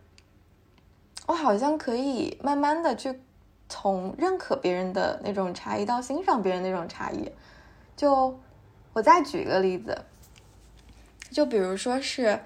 [1.26, 3.20] 我好像可以慢慢的去
[3.72, 7.32] 从认可别人的那种差异到欣赏别人那种差异。
[7.96, 8.38] 就
[8.92, 9.96] 我再举一个例子，
[11.30, 12.38] 就比如说是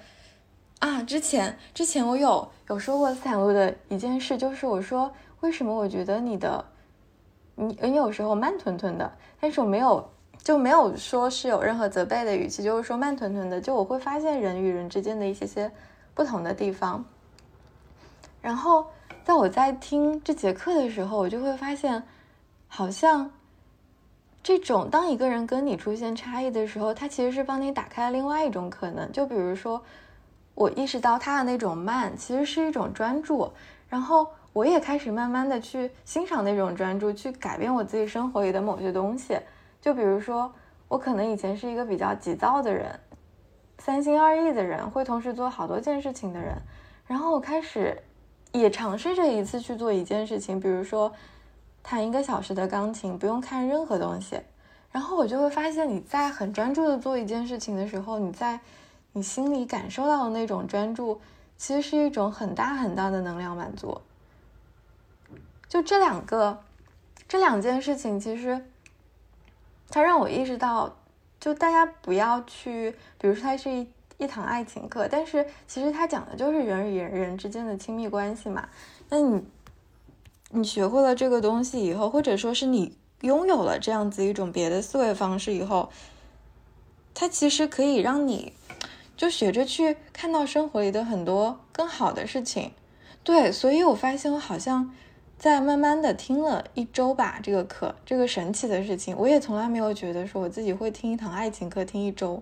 [0.79, 6.63] 啊，之前之前我有有说过斯坦路的一件事，就是我说为什么我觉得你的
[7.55, 9.11] 你你有时候慢吞吞的，
[9.41, 10.09] 但是我没有。
[10.43, 13.59] 就没有说是有任何责备的语气，就是说慢吞吞的。
[13.59, 15.69] 就我会发现人与人之间的一些些
[16.13, 17.03] 不同的地方。
[18.41, 18.87] 然后
[19.27, 22.01] 在我在听这节课的时候，我就会发现，
[22.65, 23.29] 好像
[24.41, 29.11] 这种当一个人跟你出现差异的时候，他其实是帮你打开了另外一种可能。
[29.11, 29.83] 就比如说，
[30.55, 33.51] 我意识到他的那种慢，其实是一种专注。
[33.89, 39.37] 然后我也开始慢慢的去欣赏那种专注，去改变我自己生活里的某些东西。
[39.81, 40.49] 就比如说，
[40.87, 42.97] 我可能以前是一个比较急躁的人，
[43.79, 46.55] 三心二意的人，会同时做好多件事情的人。
[47.05, 48.01] 然后我开始
[48.51, 51.13] 也尝试着一次去做一件事情，比如说
[51.83, 54.39] 弹一个小时的钢琴，不用看任何东西。
[54.91, 58.59] 然后我就会发现，你在很专注的做一件事情的时候，你在
[59.13, 61.19] 你心里感受到的那种专注，
[61.57, 64.01] 其实是一种很大很大的能量满足。
[65.67, 66.63] 就这两个，
[67.27, 68.65] 这两件事情其实。
[69.89, 70.97] 它让我意识到，
[71.39, 78.67] 就大家不要去，比如说它是一一堂爱情课，但是其实它讲的就是人与人之间的亲密关系嘛。
[79.09, 79.43] 那你
[80.51, 85.89] 你学会了这个东西以后，或者说是你拥有了这样子一种别的思维方式以后，
[87.13, 88.53] 它其实可以让你
[89.15, 92.71] 就学着去看到生活里的很多更好的事情。
[93.23, 94.93] 对，所以我发现我好像。
[95.39, 102.41] 在慢慢的听了一周吧，这个课，这个神奇的事情，我也从来没有觉得说我自己会听一堂爱情课听一周，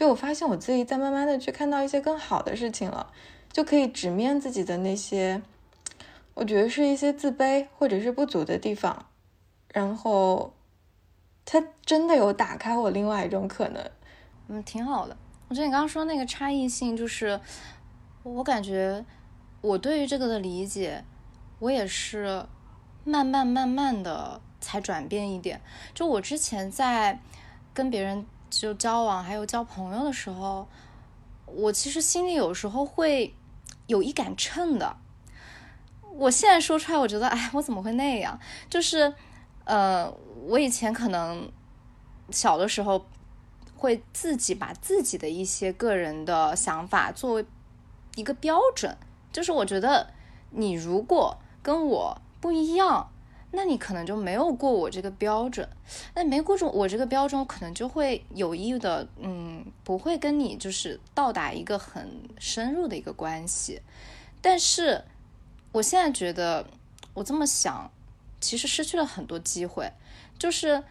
[0.00, 3.12] 就我发现我自己在慢慢的去看到一些更好的事情了，
[3.52, 5.42] 就可以直面自己的那些，
[6.32, 9.04] 我觉得是一些自卑或者是不足的地方，
[9.74, 10.54] 然后，
[11.44, 13.90] 它真的有打开我另外一种可能，
[14.48, 15.14] 嗯，挺好的。
[15.48, 17.38] 我觉得你刚刚说那个差异性，就是
[18.22, 19.04] 我感觉
[19.60, 21.04] 我对于这个的理解。
[21.58, 22.46] 我也是
[23.04, 25.60] 慢慢慢慢的才转变一点。
[25.92, 27.20] 就我之前在
[27.74, 30.68] 跟别人就交往还有交朋友的时候，
[31.46, 33.34] 我其实心里有时候会
[33.86, 34.96] 有一杆秤的。
[36.12, 38.38] 我现在说出来，我觉得，哎，我怎么会那样？
[38.68, 39.14] 就是，
[39.64, 40.12] 呃，
[40.48, 41.50] 我以前可能
[42.30, 43.06] 小的时候
[43.76, 47.46] 会自己把自己的一些个人的想法作为
[48.16, 48.96] 一个标准，
[49.32, 50.10] 就是我觉得
[50.50, 51.38] 你如果。
[51.62, 53.10] 跟我不一样，
[53.52, 55.68] 那你可能就没有过我这个标准。
[56.14, 63.80] 那没过住我这个标准，可能就会有意的，嗯，不会跟你就是到达一个很深入的一个关系。
[64.40, 65.04] 但是
[65.72, 66.66] 我现在觉得，
[67.14, 67.90] 我这么想，
[68.40, 69.90] 其实失去了很多机会。
[70.38, 70.82] 就是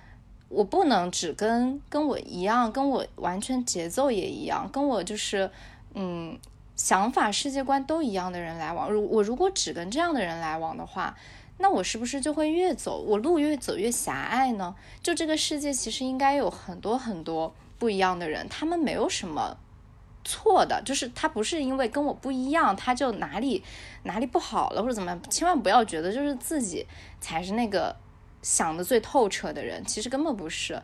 [0.50, 5.50] 我不能只跟跟我一样，跟我完全节奏也一样，跟我就是
[5.94, 6.38] 嗯。
[6.76, 11.14] 想法、世界观都一样的人来往，如我如果只跟这样的人来往的话，
[11.60, 14.74] 那我是不是就会越走我路越走越狭隘呢？
[15.04, 19.58] 就这个世界其实应该有很多很多不一样的人，他们没有什么
[20.24, 23.64] 错的，就是他不是因为跟我不一样，他就哪里
[24.04, 26.86] 哪里不好了或者怎么样，千万不要觉得就是自己
[27.20, 27.96] 才是那个
[28.42, 30.82] 想的最透彻的人，其实根本不是。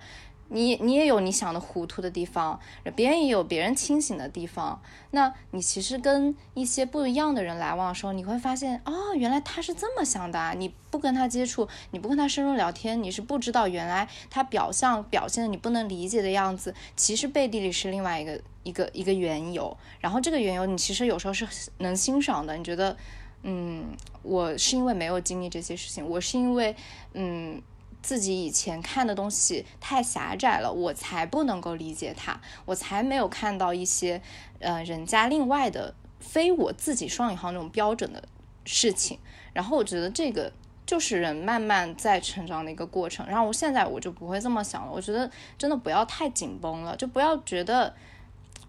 [0.49, 2.59] 你你也有你想的糊涂的地方，
[2.95, 4.79] 别人也有别人清醒的地方。
[5.11, 10.53] 那你其实跟一些不一样的人来往的时候，你会发现，哦，原来他是这么想的啊！
[10.53, 19.75] 你不跟他接触，你不跟他深入聊天，你是不知道原来他表象表现的你不能理解的样子，其实背地里是另外一个一个一个缘由。
[19.99, 21.47] 然后这个缘由，你其实有时候是
[21.79, 22.55] 能欣赏的。
[22.55, 22.95] 你觉得，
[23.41, 23.85] 嗯，
[24.21, 26.75] 我是因为没有经历这些事情，我是因为，
[27.13, 27.59] 嗯。
[28.06, 34.22] 自己以前看的东西太狭窄了，我才不能够理解他，我才没有看到一些，
[34.60, 38.24] 呃，人家另外的非我自己双引号那种标准的
[38.64, 39.18] 事情。
[39.53, 40.53] 然后我觉得这个
[40.86, 43.26] 就是人慢慢在成长的一个过程。
[43.26, 47.91] 然后我现在我就不会这么想了，我觉得真的不要太紧绷了，就不要觉得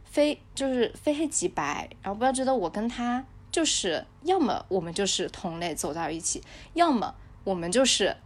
[0.06, 3.22] 非就是非黑即白，然后不要觉得我跟他
[3.52, 7.14] 就是要么我们就是同类走到一起，要么
[7.44, 8.16] 我们就是。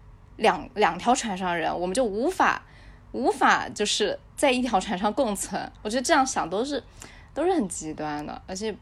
[0.40, 2.62] 两两条船上人，我们就无法
[3.12, 5.70] 无法就是在一条船上共存。
[5.82, 6.82] 我觉得这样想都是
[7.34, 8.74] 都是很极端的，而且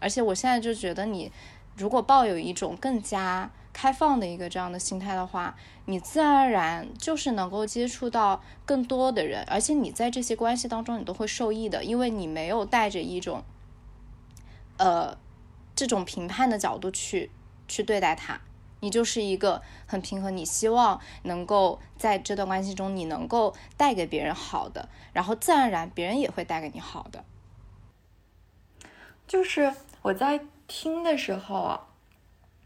[0.00, 1.30] 而且我现在就觉得，你
[1.76, 13.44] 如果抱有一种更加开放的一个这样的心态的话，你自然而然就是能够接触到更多的人，而且你在这些关系当中你都会受益的，因为你没有带着一种
[14.76, 15.16] 呃
[15.76, 17.30] 这种评判的角度去
[17.68, 18.40] 去对待他。
[18.80, 27.24] 你就是一个很平和，你希望能够在这段关系中，你能够带给别人好的，然后自然而然别人也会带给你好的。
[29.28, 29.72] 就是
[30.02, 31.80] 我在听的时候啊，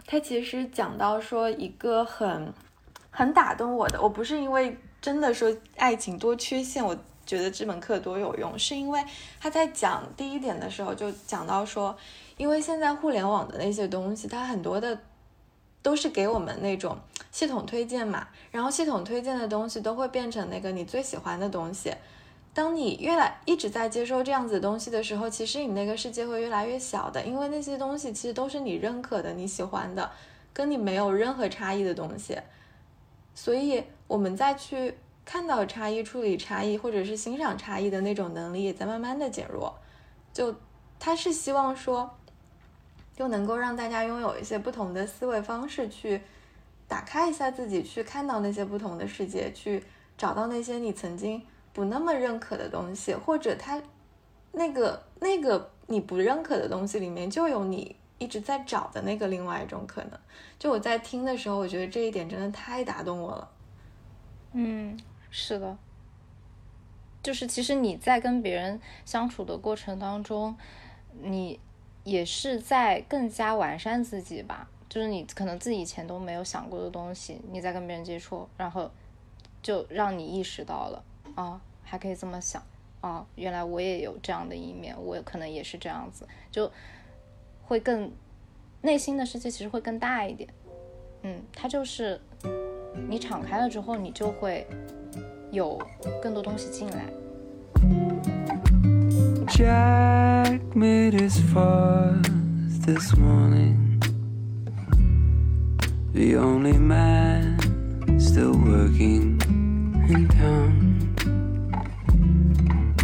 [0.07, 2.53] 他其实讲到说一个很
[3.11, 6.97] 很打动我的，我不是因为真的说爱情多缺陷，我
[7.27, 9.05] 觉得这门课多有用，是因为
[9.41, 11.97] 他在讲第一点的时候就讲到说，
[12.37, 14.97] 因为现在互联网的那些东西，它很多的。
[15.85, 16.97] 都是给我们那种
[17.30, 21.95] 系统推荐嘛，然后系统推荐的东西都会变成那个你最喜欢的东西。
[22.55, 30.11] 当你越来一直在接收这样子的东西的时候，其实你那个世界会越来越小的，因为那些东西其实都是你认可的、你喜欢的，
[30.55, 32.39] 跟你没有任何差异的东西。
[33.35, 39.74] 所以我们再去看到差异、处理差异，或者是欣赏差异的那种能力也在慢慢的减弱。
[40.32, 40.55] 就
[40.99, 42.16] 他是希望说。
[43.17, 46.21] 就能够让大家拥有一些不同的思维方式，去
[46.89, 49.85] 打开一下自己，去看到那些不同的世界，去
[50.19, 51.41] 找到那些你曾经
[51.73, 53.81] 不那么认可的东西，或者他
[54.51, 60.19] 那个那个你不认可的东西里面就有你一直在找的那个另外一种可能。
[60.59, 63.51] 就我在听的时候，我觉得这一点真的太打动我了。
[64.55, 64.99] 嗯，
[65.31, 65.79] 是的，
[67.23, 70.57] 就是其实你在跟别人相处的过程当中，
[71.23, 71.61] 你。
[72.05, 78.91] 也是在更加完善自己吧，就是你可能自己以前都没有想过的东西，你在跟别人接触，然后
[79.63, 81.03] 就让你意识到了
[81.35, 82.63] 啊，还可以这么想
[83.01, 86.71] 啊，原来我也有这样的一面，我可能也是这样子，就
[87.65, 88.13] 会更
[88.83, 90.49] 内心的世界其实会更大一点，
[91.23, 92.21] 嗯，它就是
[93.09, 94.67] 你敞开了之后，你就会
[95.51, 95.81] 有
[96.23, 97.05] 更多东西进来。
[99.47, 104.03] Jack made his fuzz this morning.
[106.13, 107.59] The only man
[108.19, 109.41] still working
[110.09, 111.15] in town.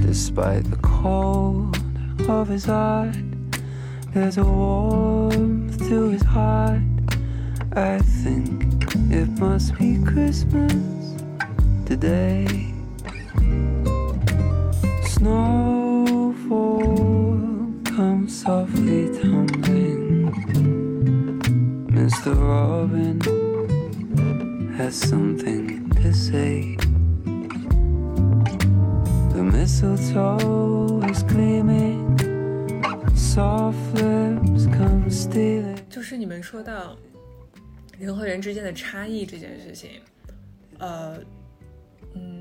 [0.01, 1.77] Despite the cold
[2.29, 3.17] of his heart,
[4.15, 6.81] there's a warmth to his heart.
[7.73, 10.73] I think it must be Christmas
[11.85, 12.73] today.
[15.05, 15.80] Snow
[18.51, 20.27] softly tumbling.
[21.99, 22.35] Mr.
[22.35, 23.21] Robin
[24.77, 26.77] has something to say.
[29.33, 32.19] The mistletoe is gleaming,
[33.15, 35.79] soft lips come stealing.
[35.89, 36.97] 就是你们说到
[38.01, 39.91] 人和人之间的差异这件事情，
[40.79, 41.19] 呃，
[42.15, 42.41] 嗯。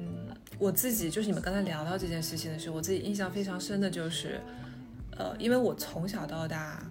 [0.57, 4.41] 我自己就是你们刚才聊到这件事情的时候，我自己印象非常深的就是，
[5.19, 6.81] 呃，因为我从小到大，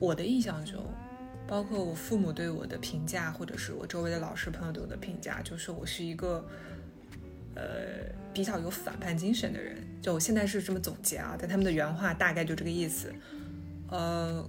[0.00, 0.84] 我的印象中，
[1.46, 6.44] 包括我父母对我的评价，或者是我周围的老师朋友对我的评价，就是我是一个，
[7.54, 7.62] 呃，
[8.34, 9.76] 比较有反叛精神的人。
[10.02, 13.14] 就我现在是这么总结啊，但他们的原话大概就这个意思，
[13.88, 14.44] 呃，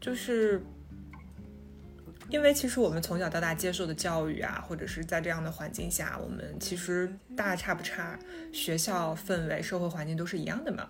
[0.00, 0.62] 就是。
[2.28, 8.16] 因为其实我们从小到大接受的教育啊，或者是在这样的环境下，我们其实大差不差，
[8.52, 10.88] 学校氛围、社会环境都是一样的嘛。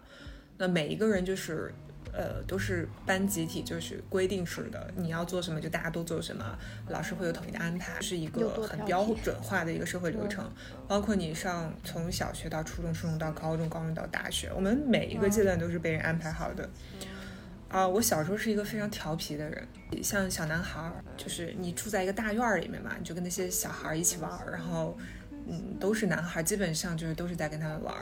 [0.60, 1.72] 那每一个人就是
[2.12, 6.44] 呃，都是班集体，就是规定式的，你要做什么就大家都做什么，
[6.88, 10.44] 老师会有统一的安排，是一个很标准化的一个社会流程。
[10.86, 16.68] 包括你上从小学到初中，初中到高中，高中到大学，我们每一个阶段都是被人安排好的。
[17.68, 19.66] 啊，我小时候是一个非常调皮的人，
[20.02, 24.98] 像小男孩儿，就是你住在一个大院儿里面嘛，你就跟那些小孩儿一起玩儿，然后，
[25.48, 27.94] 嗯，都是男孩，基本上就是都是在跟他们玩。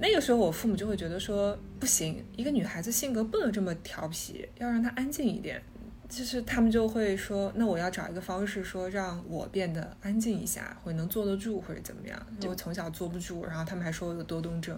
[0.00, 5.60] 那个时候，我父母就会觉得说，不行，一个女孩子性格不能这么调皮，要让她安静一点。
[6.08, 12.18] 就是他们就会说，那我要找一个方式，说让我变得安静一下，或者能坐得住，或者怎么样。
[12.46, 14.74] 我从小坐不住，然后他们还说我有多动症，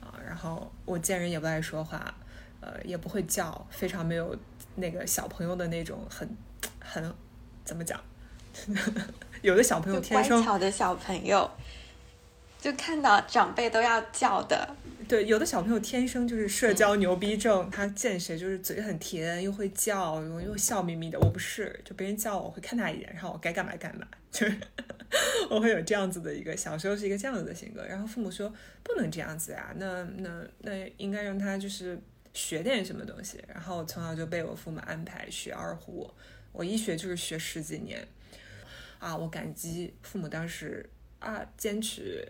[0.00, 2.12] 啊，然后我见人也不爱说话，
[2.60, 4.36] 呃，也不会叫，非常没有
[4.74, 6.28] 那个小朋友的那种很
[6.80, 7.14] 很
[7.64, 8.00] 怎么讲？
[9.42, 11.48] 有的小朋友天生乖巧的小朋友。
[12.66, 14.68] 就看到长辈都要叫的，
[15.06, 21.16] 对，有的小朋友天生就是社交牛逼症，他见谁就是嘴很甜，又会叫，又又笑眯眯的。
[21.20, 24.56] 我不是，就别人叫我会看他一眼，然后我该干嘛干嘛，就是
[25.48, 27.86] 我会有这样子的一个小时候是一个这样子的性格。
[27.86, 28.52] 然后父母说
[28.82, 31.96] 不能这样子呀，那那那应该让他就是
[32.32, 33.40] 学点什么东西。
[33.46, 36.10] 然后从小就被我父母安排学二胡，
[36.50, 38.04] 我一学就是学十几年，
[38.98, 40.90] 啊，我感激父母当时。
[41.18, 42.26] 啊，坚持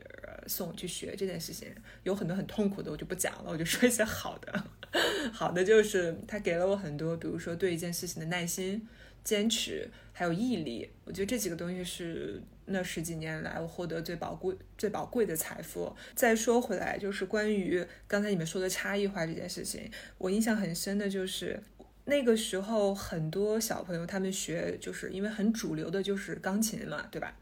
[0.47, 1.69] 送我去学这件事情
[2.05, 4.65] 有很多很痛苦的，我就不讲了，我就说一些好的。
[5.33, 8.87] 好的就是他给了我很多，比如说对一件事情的耐心、
[9.23, 10.89] 坚持，还有毅力。
[11.05, 15.95] 我觉得这几个东西是那十几年来我获得最宝贵、最宝贵的财富。
[16.15, 21.61] 再说回来，就是关于刚才你们说的差异化这件事情，我印象很深的就是
[22.07, 27.37] 那个时候很多小朋友他们学，就是因为很主流的就是钢琴嘛，对吧？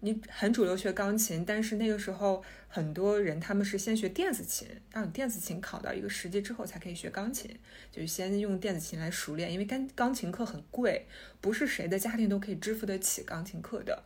[0.00, 7.54] 你很主流学钢琴，但是那个时候很多人他们是先学电子琴，让你电子琴考到一个十级之后才可以学钢琴，
[7.92, 11.06] 就先用电子琴来熟练，因为钢钢琴课很贵，
[11.40, 14.04] 不是谁的家庭都可以支付得起钢琴课的。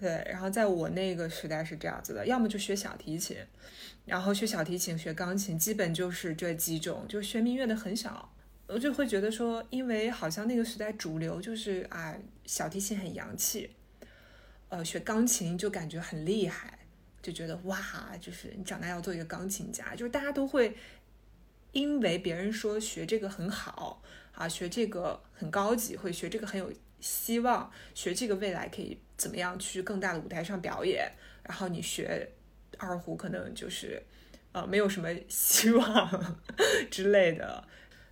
[0.00, 3.36] 对，然后在我那个时代是这样子的，要么就学小提琴，
[4.06, 8.32] 然后学小提琴、学钢琴，基本就是这几种，就学民乐的很少。
[8.66, 12.16] 我就会觉得说，因为好像那个时代主流就是啊，
[12.46, 13.70] 小提琴很洋气。
[14.70, 16.78] 呃，学钢琴就感觉很厉害，
[17.20, 17.78] 就觉得哇，
[18.20, 20.76] 就是你长大要做一个钢琴家，就是大家都会
[21.72, 24.00] 因为别人说学这个很好
[24.32, 31.12] 啊，学这个很高级，会学这个很有希望，学这个未来可以怎么样去更大的舞台上表演，
[31.42, 32.30] 然后你学
[32.78, 34.00] 二胡可能就是
[34.52, 36.36] 呃没有什么希望
[36.90, 37.66] 之类的。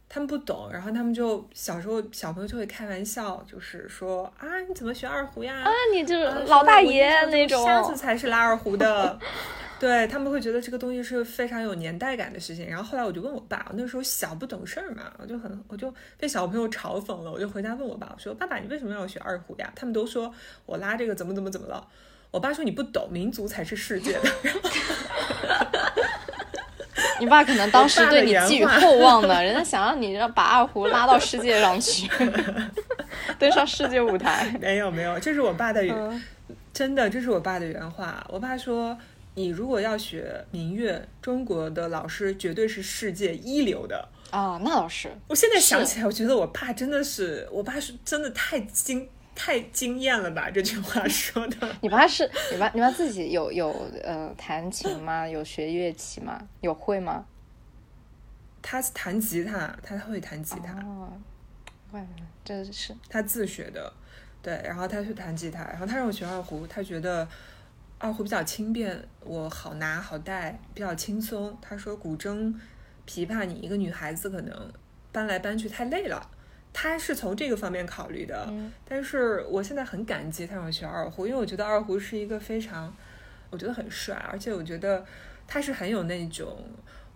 [0.09, 5.63] 他们不懂，然后他们就小时候小朋友就会开玩笑，就是说啊，你怎么学二胡呀？
[5.63, 9.19] 啊，你就是老大爷那种，瞎子才是拉二胡的。
[9.79, 12.69] 对他们会觉得这个东西是非常有年代感的事情。
[12.69, 19.73] 然后后来我就问我爸，我那时候小不懂事儿嘛，我就很我就被小朋友嘲讽了，我就回家问我爸，我说爸爸，你为什么要学二胡呀？
[19.77, 20.35] 他们都说
[20.67, 21.87] 我拉这个怎么怎么怎么了。
[22.33, 24.23] 我爸说你不懂，民族才是世界的。
[27.21, 32.09] 你爸可能当时对你寄予厚望呢，人家想让你让把二胡拉到世界上去，
[33.39, 34.55] 登上世界舞台。
[34.61, 35.83] 没有没有，这是我爸的，
[36.73, 38.25] 真的，这是我爸的原话。
[38.29, 38.97] 我爸说，
[39.35, 44.61] 你如果要学民乐，中国的老师绝对是世界一流的啊。
[44.63, 49.09] 那倒是，我现在想起来，我觉得我爸真的是，我爸是真的太精。
[49.39, 50.51] 太惊艳了吧！
[50.51, 51.75] 这句话说的。
[51.81, 53.71] 你爸是你爸，你爸自己有有
[54.03, 55.27] 呃弹琴吗？
[55.27, 56.49] 有学乐器吗？
[56.61, 57.25] 有会吗？
[58.61, 60.73] 他弹吉他，他会弹吉他。
[60.81, 61.13] 哦，
[61.93, 63.93] 怪不得，这是他自学的。
[64.43, 67.27] 对，然后他去弹吉他，然后他让我学二胡，他觉得
[67.99, 71.57] 二胡比较轻便，我好拿好带，比较轻松。
[71.63, 72.53] 他说古筝、
[73.07, 74.73] 琵琶，你一个女孩子可能
[75.13, 76.29] 搬来搬去太累了。
[76.73, 78.53] 他是从这个方面考虑的，
[78.89, 82.95] 但是我现在很感激他让我学二胡，因为我觉得二胡是一个非常，
[83.51, 85.05] 我觉得很帅，而且我觉得
[85.47, 86.65] 他是很有那种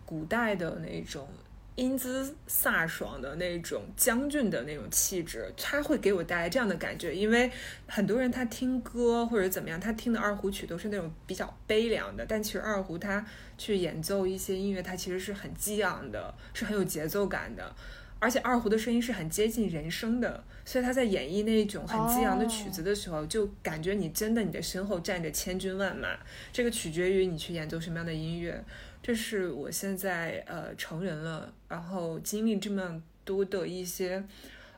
[0.05, 1.29] 古代的那种
[1.77, 7.15] 英姿飒爽的那种将军的那种气质，他会给我带来这样的感觉。
[7.15, 7.51] 因为
[7.87, 13.25] 很多人他听歌或者怎么样，他听的二胡曲都是那种比较悲凉的，但其实二胡他
[13.57, 17.75] 去演奏一些音乐，它其实是很激昂的，是很有节奏感的。
[18.23, 26.17] 而且二胡的声音是很接近人声的，所以他在演绎那种很激昂的曲子的时候，就感觉你真的你的身后站着千军万马。
[26.53, 28.65] 这个取决于你去演奏什么样的音乐。
[29.03, 34.23] 这是我现在呃成人了，然后经历这么多的一些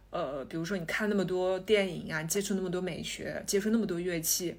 [0.08, 4.56] 呃，比如说你看那么多电影啊，接触那么多美学，接触那么多乐器，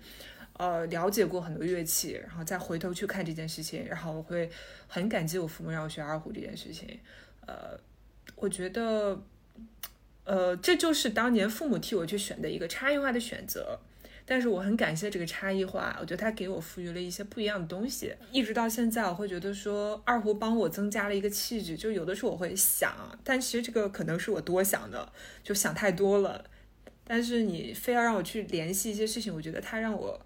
[0.58, 4.48] 呃了解过很多乐器，然后再回头去看这件事情，然后我会
[4.88, 7.00] 很感激我父母让我学二胡这件事情。
[7.48, 7.80] 呃，
[8.36, 9.22] 我觉得，
[10.24, 13.80] 呃，这就是当年父母替我去选的一个差异化的选择。
[14.28, 18.12] 但是我很感谢这个差异化，我觉得它给我赋予了一些不一样的东西。
[18.32, 21.78] 一直到现在，我会觉得说二胡帮我增加了一个气质。
[21.78, 22.92] 就有的时候我会想，
[23.24, 25.14] 但其实这个可能是我多想的，
[25.44, 26.44] 就想太多了。
[27.04, 30.20] 但是你非要让我去联系一些事情，我觉得它让我，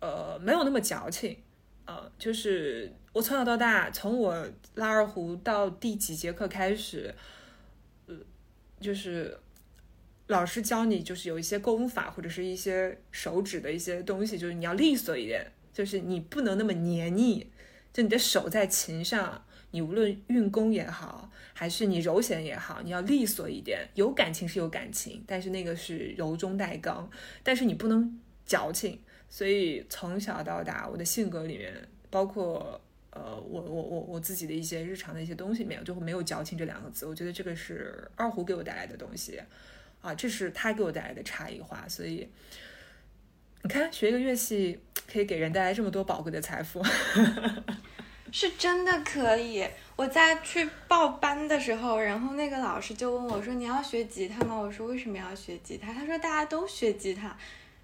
[0.00, 1.38] 呃，没有那么矫情。
[1.86, 7.14] 呃，就是我从小到大，从我拉二胡到第几节课开始，
[8.80, 9.38] 就是。
[10.26, 17.50] 老师教你就是有一些功法或者是一些手指的一些东西，就是你要利索一点，就是你不能那么黏腻。
[17.92, 23.88] 就你的手在琴上，你无论运功也好，还是你揉弦也好，你要利索一点。
[23.96, 27.10] 有感情是有感情，但是那个是柔中带刚，
[27.42, 29.00] 但是你不能矫情。
[29.28, 31.74] 所以从小到大，我的性格里面，
[32.08, 32.80] 包括
[33.10, 37.06] 呃，我我我我自己的一些日常的一些东西里面，就会没有矫情这两个字。
[37.06, 39.40] 我觉得这个是二胡给我带来的东西。
[40.02, 42.26] 啊，这是他给我带来的差异化，所以
[43.62, 46.82] 你看，学一个乐器可以给人带来这么多宝贵的财富，
[48.32, 49.68] 是真的可以。
[49.96, 57.36] 我在去报班的时候，然后那个老师就问我说：“你要学吉他吗？”我说：“为什么要学吉他？”他说：“大家都学吉他。”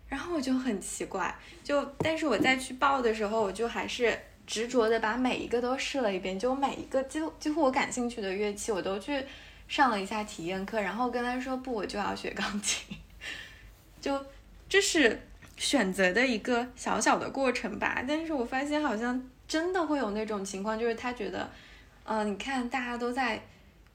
[0.09, 9.25] 然后我就很奇怪，就但是我在去报的时候，我就还是执着的把每一个都试了一遍，就每一个几乎几乎我感兴趣的乐器，我都去。
[9.69, 12.97] 上了一下体验课，然后跟他说不，我就要学钢琴，
[14.01, 14.25] 就
[14.69, 15.21] 这是
[15.57, 18.05] 选择的一个小小的过程吧。
[18.07, 21.51] 但是我发现好像真的会有那种情况，就是他觉得，
[22.05, 23.43] 嗯，你看大家都在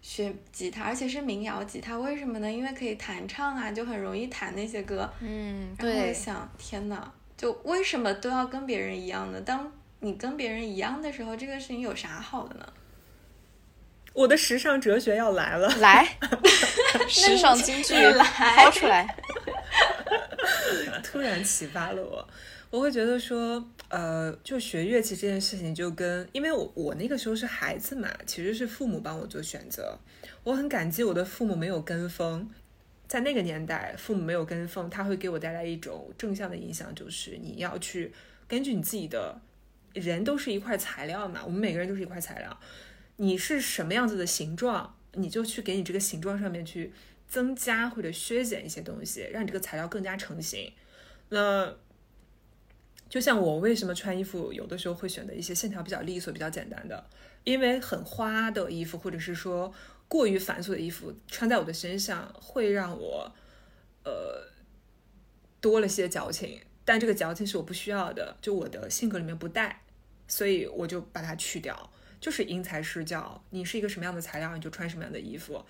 [0.02, 2.52] 学吉他，而且是民谣吉他，为什么呢？
[2.52, 5.10] 因为可以弹唱啊，就很容易弹那些歌。
[5.22, 9.40] 嗯，然后我想，天呐，就为什么都要跟别人一样呢？
[9.40, 9.72] 当
[10.02, 12.74] 你跟别人一样的时候，这个事情有啥好的呢？
[14.14, 16.06] 我的时尚哲学要来了，来，
[17.08, 17.94] 时尚京剧
[18.56, 19.16] 抛出来，
[21.02, 22.28] 突然启发了我。
[22.70, 29.98] 我会觉得说，呃，就学乐器这件事情，就跟因为我我那个时候是孩子嘛，其实是父母帮我做选择。
[30.44, 32.50] 我很感激我的父母没有跟风，
[33.08, 38.12] 在那个年代，父母没有跟风，他会给我带来一种正向的影响，就是你要去
[38.48, 39.40] 根据你自己的，
[39.94, 42.60] 人都是一块材料嘛，我们每个人都是一块材料。
[43.18, 46.92] 你是什么样子的形状，你就去给你这个形状上面去
[47.28, 50.72] 增加或者削减一些东西，让你这个材料更加成型。
[51.30, 51.76] 那
[53.10, 57.06] 就像我为什么穿衣服有的时候会选择一些线条比较利索、比较简单的，
[57.44, 59.74] 因为很花的衣服或者是说
[60.08, 63.32] 过于繁琐的衣服穿在我的身上会让我
[64.04, 64.48] 呃
[65.60, 66.62] 多了些矫情，
[66.92, 69.82] 但这个矫情是我不需要的，就我的性格里面不带，
[70.28, 71.90] 所以我就把它去掉。
[72.20, 75.64] 就是因材施教，你是一个什么样的材料，你就穿什么样的衣服，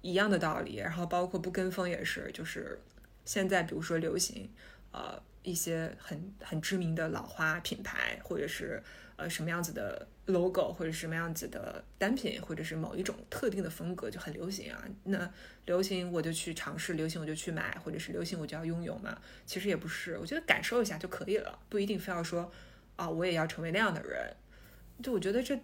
[0.00, 0.76] 一样的道理。
[0.76, 2.80] 然后包括不跟风也是，就是
[3.26, 4.48] 现在比如说流行，
[4.92, 8.82] 呃，一些很很知名的老花品牌，或者是
[9.16, 14.84] 呃什么样子的 logo，或者什么样子的单品，或者是某一种特定的风格就很流行啊。
[15.04, 15.30] 那
[15.66, 19.18] 流行我就去尝试，流行我就去买，或者是流行我就要拥有嘛。
[19.46, 22.50] 其实也不是，我觉得感受一下就可以了，不一定非要说
[22.96, 24.34] 啊，我也要成为那样的人。
[25.02, 25.58] 就我觉得这。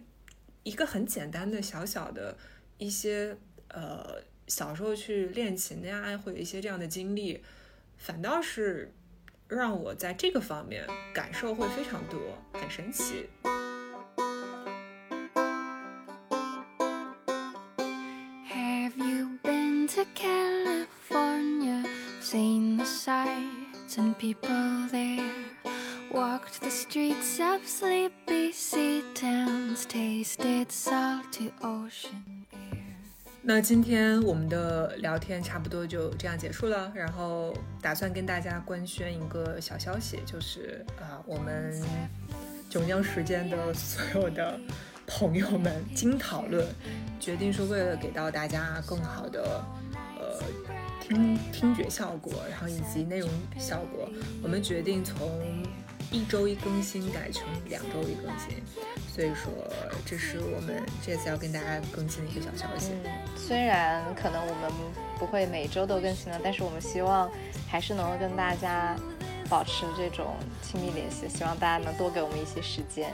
[0.63, 2.37] 一个很简单的小小的
[2.77, 3.35] 一些
[3.69, 7.41] 呃小时候去练琴的呀，或者一些这样的经历，
[7.97, 8.91] 反倒是
[9.47, 12.19] 让我在这个方面感受会非常多，
[12.53, 13.29] 很神奇。
[20.15, 25.25] California，see the sights and people there
[26.11, 32.95] Walked the streets of sleepy sea towns, tasted salty ocean air.
[33.43, 41.79] 那今天我们的聊天差不多就这样结束了，然后打算跟大家官宣一个小消息，就是啊，我们
[42.71, 44.59] 九江时间的所有的
[45.05, 46.67] 朋友们经讨论，
[47.19, 49.63] 决定说为了给到大家更好的
[51.01, 54.09] 听听觉效果，然后以及内容效果，
[54.41, 55.17] 我们决定从。
[56.11, 58.55] 一周一更新改成两周一更新，
[59.13, 59.53] 所以说
[60.07, 62.93] 这是我们这次要跟大家更新的一个小消息。
[63.37, 64.71] 虽然可能我们
[65.19, 67.29] 不会每周都更新了，但是我们希望
[67.67, 68.95] 还是能够跟大家
[69.47, 73.13] 保持这种亲密联系，希望大家能多给我们一些时间。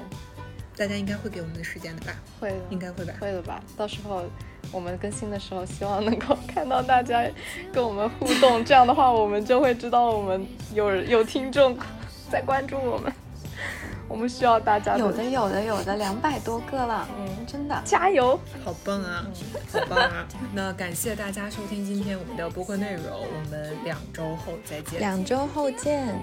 [0.77, 2.15] 大家应该会给我们的时间的吧？
[2.39, 3.13] 会，应该会吧？
[3.19, 3.61] 会的吧？
[3.75, 4.23] 到时候
[4.71, 7.23] 我们更新的时候，希望能够看到大家
[7.71, 11.77] 跟我们互动，这样的话我们就会知道我们有有听众。
[12.27, 13.13] 在关注我们，
[14.09, 19.27] 我们需要大家有的有的有的，两百多个了，嗯，真的加油，好棒啊，
[19.71, 20.27] 好棒啊！
[20.53, 24.99] 那感谢大家收听今天我们的播客内容，我们两周后再见。
[24.99, 26.19] 两周后见。